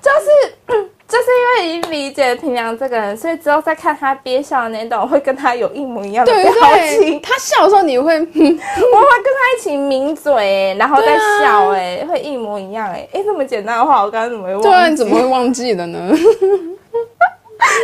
[0.00, 0.90] 就是。
[1.08, 6.60] 就是因为已经理解平良这个人，所以之后再看他憋笑的那段，我会跟他有一模一样的表情。
[6.60, 14.68] 对对，他笑的时候，你会， 我会跟他一起抿嘴，然后再笑，哎，会一模一样，哎，哎，这么简单的话，我刚刚怎么会忘记？
[14.68, 16.10] 对，怎么会忘记了呢？
[16.10, 16.18] 你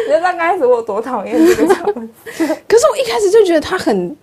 [0.07, 4.15] 知道刚开始我多讨厌这个角色， 可是我一开始就觉得他很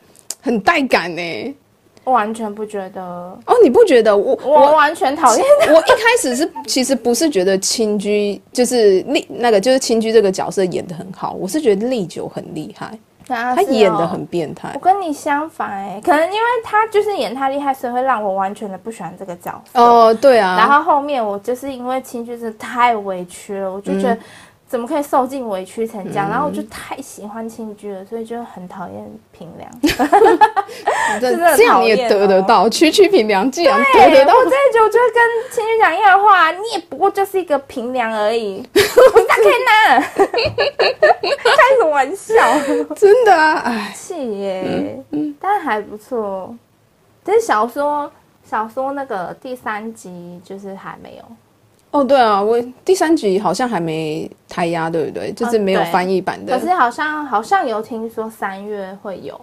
[0.43, 1.55] 很带感呢。
[2.03, 12.97] 我完全不觉得哦，你不觉得我我，完全讨厌我一开始是其实不是觉得青居就是利那个就是青居这个角色演的很好，我是觉得利九很厉害，
[13.27, 14.71] 他演的很变态。
[14.73, 19.79] 我跟你相反哎、欸，可能因为他就是演太厉害，所以会让我完全的不喜欢这个角色。
[19.79, 20.57] 哦，对啊。
[20.57, 24.13] 然后后面我就是因为青居是太委屈了，我就觉得。
[24.15, 24.19] 嗯
[24.71, 26.29] 怎么可以受尽委屈成这样？
[26.29, 29.69] 嗯、然后我就太喜欢亲居了，所以就很讨厌平良。
[31.19, 38.65] 这样你也得得到，区区平良竟然得得到，我这一局我就会跟亲居讲一样的话，你也不过就是一个平良而已。
[39.27, 40.05] 打开呢？
[40.23, 42.33] 开什么玩笑？
[42.95, 45.03] 真的啊，哎，气耶！
[45.41, 46.55] 但还不错。
[47.25, 48.09] 但是小说
[48.49, 51.23] 小说那个第三集就是还没有。
[51.91, 55.31] 哦，对啊，我第三集好像还没台压，对不对？
[55.33, 56.57] 就是没有翻译版的。
[56.57, 59.39] 可是好像好像有听说三月会有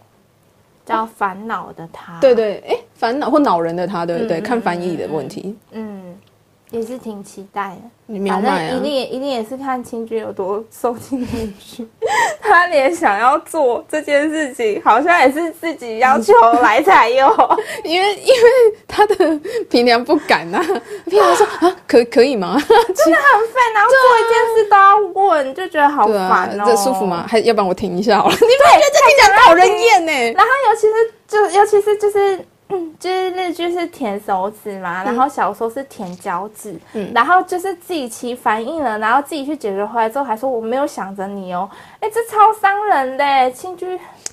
[0.86, 2.16] 叫《烦恼的他》。
[2.20, 4.40] 对对，哎，烦恼或恼人的他，对不对？
[4.40, 5.54] 看翻译的问题。
[5.72, 6.16] 嗯，
[6.70, 7.90] 也是挺期待的。
[8.06, 8.70] 你明白啊？
[8.74, 11.86] 一定一定也是看亲居有多受尽委屈，
[12.40, 17.28] 他连想要做这件事情，好像也是自己要求来才有，
[17.84, 19.38] 因为因为他的
[19.68, 20.58] 平良不敢啊，
[21.04, 22.56] 平良说啊，可可以吗？
[22.58, 22.68] 真
[23.12, 24.98] 的很烦，然后做一件事都要
[25.28, 26.64] 问，就觉得好烦哦。
[26.66, 27.26] 这舒服吗？
[27.28, 28.32] 还要不然我停一下好了。
[28.32, 30.12] 你不觉得这听起来讨人厌呢？
[30.32, 32.38] 然后尤其是就尤其是就是。
[32.68, 41.68] 嗯， 就是日剧是舔手指嘛，然后小说是舔脚趾，嗯，然后就是自己起反应了，然后自己去解决回来之后还说我没有想着你哦，
[42.00, 43.86] 哎，这超伤人的亲居，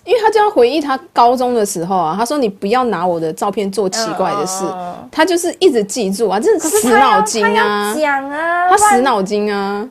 [0.03, 9.88] 因为他就要回忆他高中的时候啊，他说你不要拿我的照片做奇怪的事，嗯、他就是一直记住啊，这是死脑筋啊，讲啊，他死脑筋啊。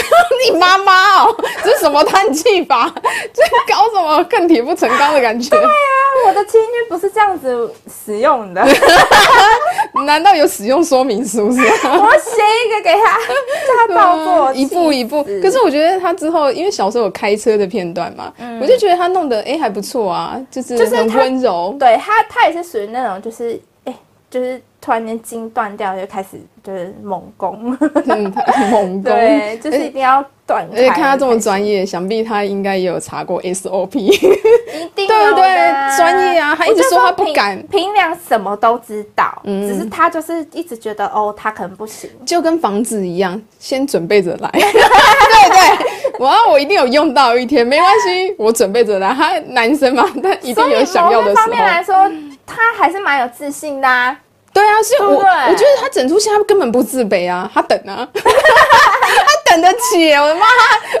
[0.44, 2.92] 你妈妈哦，这是什么叹气法？
[3.32, 3.42] 这
[3.72, 5.50] 搞什么恨铁不成钢的感觉？
[5.50, 7.72] 对呀、啊，我的亲居不是这样子
[8.04, 8.66] 使用的。
[10.04, 11.98] 难道有使用说明书是吗？
[11.98, 15.22] 我写一个给他，叫他照做，一步一步。
[15.42, 21.76] 可是我觉得他之后，因为小时候有开车的片段嘛，嗯、我就觉得他弄得哎、欸、还不错啊，就是很温柔。
[21.78, 23.98] 对他，他也是属于那种就是哎、欸，
[24.30, 24.60] 就是。
[24.80, 27.76] 突然间筋断掉，就开始就是猛攻，
[28.06, 28.32] 嗯、
[28.70, 30.76] 猛攻， 对，就是一定要断开。
[30.76, 34.10] 而且看他这么专业，想必他应该也有查过 SOP，一
[34.94, 35.96] 定对不对？
[35.98, 37.62] 专业啊，他一直说他不敢。
[37.66, 44.48] 平良什么都知道，嗯、只是他就是一直觉得哦，他可能不行，就跟房子一样，先准备着来。
[44.52, 49.12] 对 对，我我一定有用到一天，没关系，我准备着来。
[49.12, 51.46] 他男生嘛，他一定有想要的时候。
[51.46, 51.94] 方面来说，
[52.46, 54.18] 他还是蛮有自信的啊。
[54.60, 60.46] 对啊，所以我我觉得他整出戏他根本不自卑啊，他等啊， 他等得起，我的妈，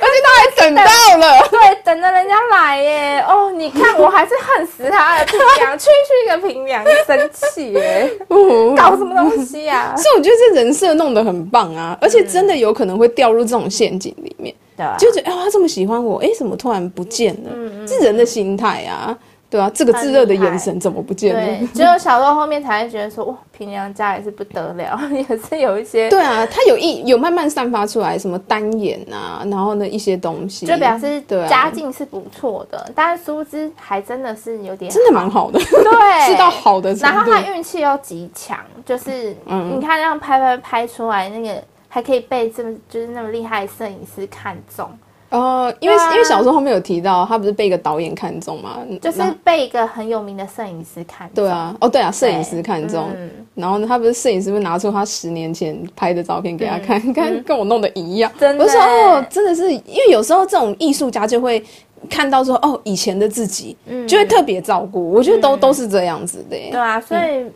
[0.00, 0.82] 且他还等到
[1.18, 3.24] 了，对，等着人家来耶。
[3.28, 8.10] 哦，你看我还是恨死他了，平凉区区一个平凉，生气耶，
[8.76, 9.92] 搞什么东西啊？
[9.98, 14.54] 所以我觉得这人设弄得很棒啊，而且真的有可能会掉入这种陷阱里面，
[14.98, 17.50] 就觉得哎、欸，他这么喜欢我，哎、欸，怎么突然不见了？
[17.52, 19.14] 嗯嗯，是人的心态啊。
[19.50, 21.40] 对啊，这个炙热的眼神怎么不见了？
[21.40, 26.08] 对，只有小到后面才会觉得说，哇，平凉家也是不得了， 也是有一些。
[26.08, 36.94] 对啊，他有一有慢慢散发出来什么单眼啊，然后呢一些东西，就表示家境是不错的，啊、但是殊不知还真的是有点真的蛮好的， 对，是到好的。
[36.94, 44.88] 然后他运气又极强，就是你看那样拍拍拍出来，那个还可以被这么就是那么厉害的摄影师看中。
[45.30, 51.44] 哦，因为、啊、因为小说后面有提到，他不是被一个导演看中嘛，就是被一个很有名的摄影师看中。
[51.44, 58.30] 对啊，哦对啊，摄影师看中，嗯、然后呢，他不是摄影师，不是拿出他十年前拍的照片给他看，嗯、 看跟我弄的一样。
[58.40, 61.64] 真的，我说哦，真的是，因为有时候这种艺术家就会
[62.08, 65.12] 看到说，哦，以前的自己，嗯，就会特别照顾。
[65.12, 66.56] 我觉得都、嗯、都是这样子的。
[66.72, 67.46] 对啊，所以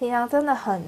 [0.00, 0.82] 平常真的很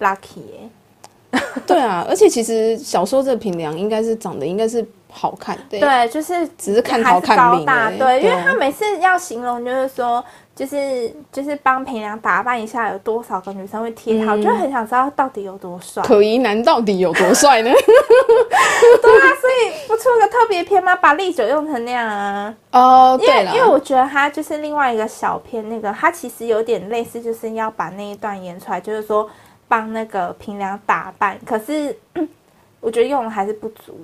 [0.00, 1.40] lucky 耶。
[1.64, 4.84] 对啊，而且其实小说这平凉应该是长得应该是。
[5.10, 10.22] 好看，对，对，就是只是看好看高大，对，因为他每次要形容，就是说，
[10.54, 16.02] 就是就是帮平良打扮一下，有多少个女生会贴他，我就很想知道到底有多帅。
[16.02, 17.70] 可疑男到底有多帅呢？
[19.00, 20.94] 对啊，所以不出个特别篇吗？
[20.96, 22.54] 把丽酒用成那样啊？
[22.72, 29.28] 哦，对了，因为我觉得他就是另外一个小篇，那个他其实有点类似，就是要把那一段演出来，就是说
[29.66, 31.96] 帮那个平良打扮，可是。
[32.78, 33.98] 我觉得用的还是不足，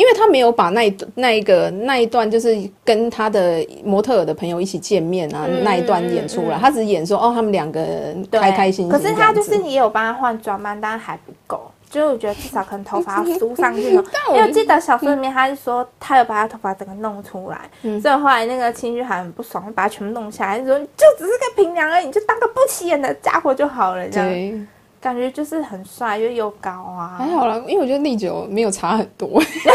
[0.00, 8.88] 因为他没有把那一那一个那一段，就是跟他的模特儿的朋友一起见面啊，嗯、那一段演出来，嗯、他只演说哦，他们两个人开开心心。
[8.88, 13.82] 可是他就是也有帮他换装扮，但是还不够，就是我觉得至少可能头发要梳上去。
[13.92, 24.66] 因为我记得小说里面他是说他有把他头发整个弄出来，嗯、所以后来那个青居还很不爽，把他全部弄下来，就说就只是个平凉而已，你就当个不起眼的家伙就好了，这样。
[25.00, 29.28] 感觉就是很帅，又又高啊，还好啦，因为我觉得丽九没有差很多，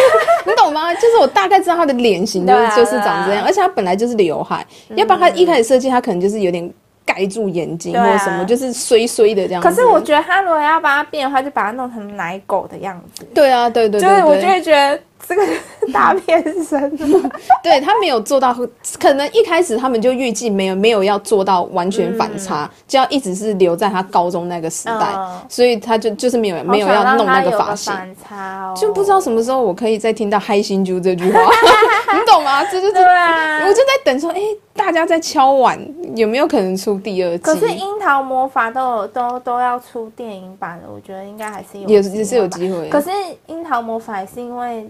[0.46, 0.94] 你懂吗？
[0.94, 4.66] 就是我大概知道他的脸型就是就是长这样，而且他本来就是刘海，
[4.96, 6.72] 要不然他一开始设计他可能就是有点
[7.04, 9.62] 盖住眼睛或什么，就是衰衰的这样。
[9.62, 13.26] 可是我觉得他如果要把它变的话，就把它弄成奶狗的样子。
[13.34, 15.00] 对啊，对对，就是我就会觉得。
[15.28, 15.41] 这个
[15.93, 16.97] 大变身，
[17.63, 18.55] 对他没有做到，
[18.99, 31.39] 可能一开始他们就预计没有没有要做到完全反差，嗯、就要一直是留在他高中那个时代，嗯、所以他就就是没有没有要弄那个发型，反差哦、就不知道什么时候我可以再听到“嗨新啾”这句话，
[32.13, 32.63] 你懂吗？
[32.66, 34.39] 这就是，对啊、我就在等说，哎，
[34.76, 35.80] 大家在敲碗，
[36.16, 37.43] 有没有可能出第二季？
[37.43, 42.89] 可是樱桃魔法都有都都要出电影版了，我觉得应该还是有，也也是有机会。
[42.89, 43.09] 可是
[43.47, 44.88] 樱桃魔法也是因为。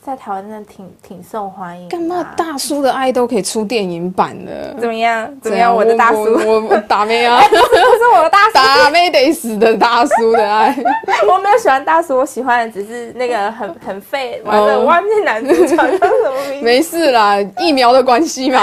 [0.00, 1.88] 在台湾真的挺挺受欢迎。
[1.88, 4.74] 干嘛大叔的爱都可以出电影版了？
[4.80, 5.30] 怎么样？
[5.42, 5.74] 怎么样？
[5.74, 7.42] 我的大叔，我我打妹啊！
[7.50, 7.62] 不是
[8.16, 10.74] 我的大叔，打妹得死的大叔的爱。
[11.30, 16.64] 我没有喜欢大叔，我喜欢的只是那个很 很废，完了，我忘记男主角叫什么名字。
[16.64, 18.62] 没事啦，疫苗的关系嘛。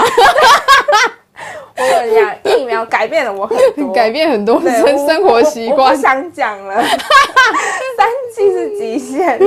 [1.76, 5.94] 我跟你讲，疫苗改变了我很多， 改变很多生生活习惯。
[5.94, 6.74] 不想讲了，
[7.96, 9.38] 三季是极限，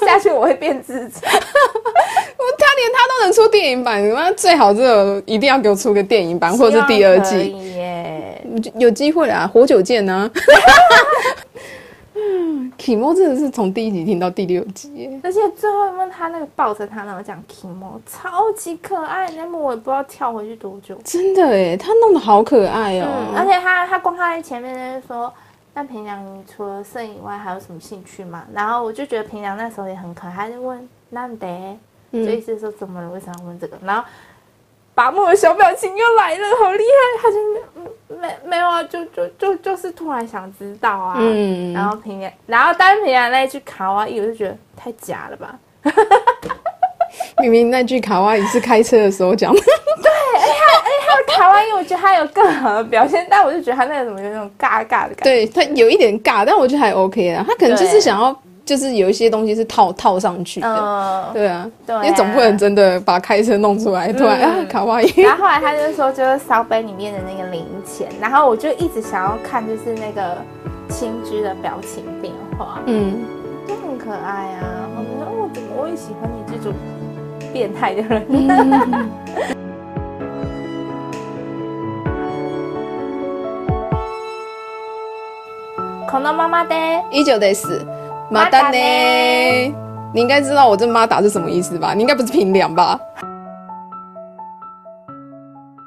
[0.00, 1.22] 再下去我会变智障。
[1.30, 7.52] 我他连他都能出电影版，那最好这个一定要给我出个电影版，或者是第二季。
[7.76, 8.42] 耶，
[8.76, 10.04] 有机会啊，活久见
[12.20, 12.26] 呢。
[12.32, 20.96] 嗯，Kimo 真的是从第一集听到第六集，而且最后一幕他那个抱着他，然后讲 Kimo 超级可爱，那幕我也不知道跳回去多久。
[21.04, 23.38] 真的哎，他弄得好可爱哦、喔嗯！
[23.38, 25.32] 而且他他光他在前面就说，
[25.74, 28.44] 那平良你除了摄影以外还有什么兴趣吗？
[28.52, 31.46] 然后我就觉得平良那时候也很可爱，他就问难得，
[32.12, 33.10] 嗯、就意思说怎么了？
[33.10, 33.76] 为什么要问这个？
[33.84, 34.04] 然后。
[35.00, 37.22] 拔木的小表情又来了，好厉害！
[37.22, 45.58] 他就没没有啊，就就就就是突然想知道啊，嗯，然后平凉，然后单平凉那句卡哇伊，我就觉得太假了吧。
[47.40, 49.58] 明明那句卡哇伊是开车的时候讲的，
[50.02, 58.38] 对，哎他哎他的卡哇伊，我觉得他有更好的表现，但我就觉得他那个怎么有那种尬尬的感觉，对他有一点尬，但我觉得还 OK 啊，他可能就是想要。
[58.69, 65.21] 就是有一些东西是套套上去的，嗯、对啊，对啊，因为总不能真的把开车弄出来，突然、嗯、啊卡哇伊。
[65.21, 70.37] 然后后来他就说，就是烧杯里面的那个零钱，然后我就一直想要看，就是那个
[70.89, 73.23] 青居的表情变化，嗯，
[73.67, 74.89] 就很可爱啊。
[74.97, 76.73] 我觉得，哦，我怎么会喜欢你这种
[77.53, 78.25] 变态的人？
[78.29, 79.09] 嗯
[86.07, 87.85] このままで依旧得死，
[88.30, 88.78] 马丹呢？
[90.14, 91.94] 你应该知道我这马达是什么意思吧？
[91.94, 92.98] 你应该不是平凉吧？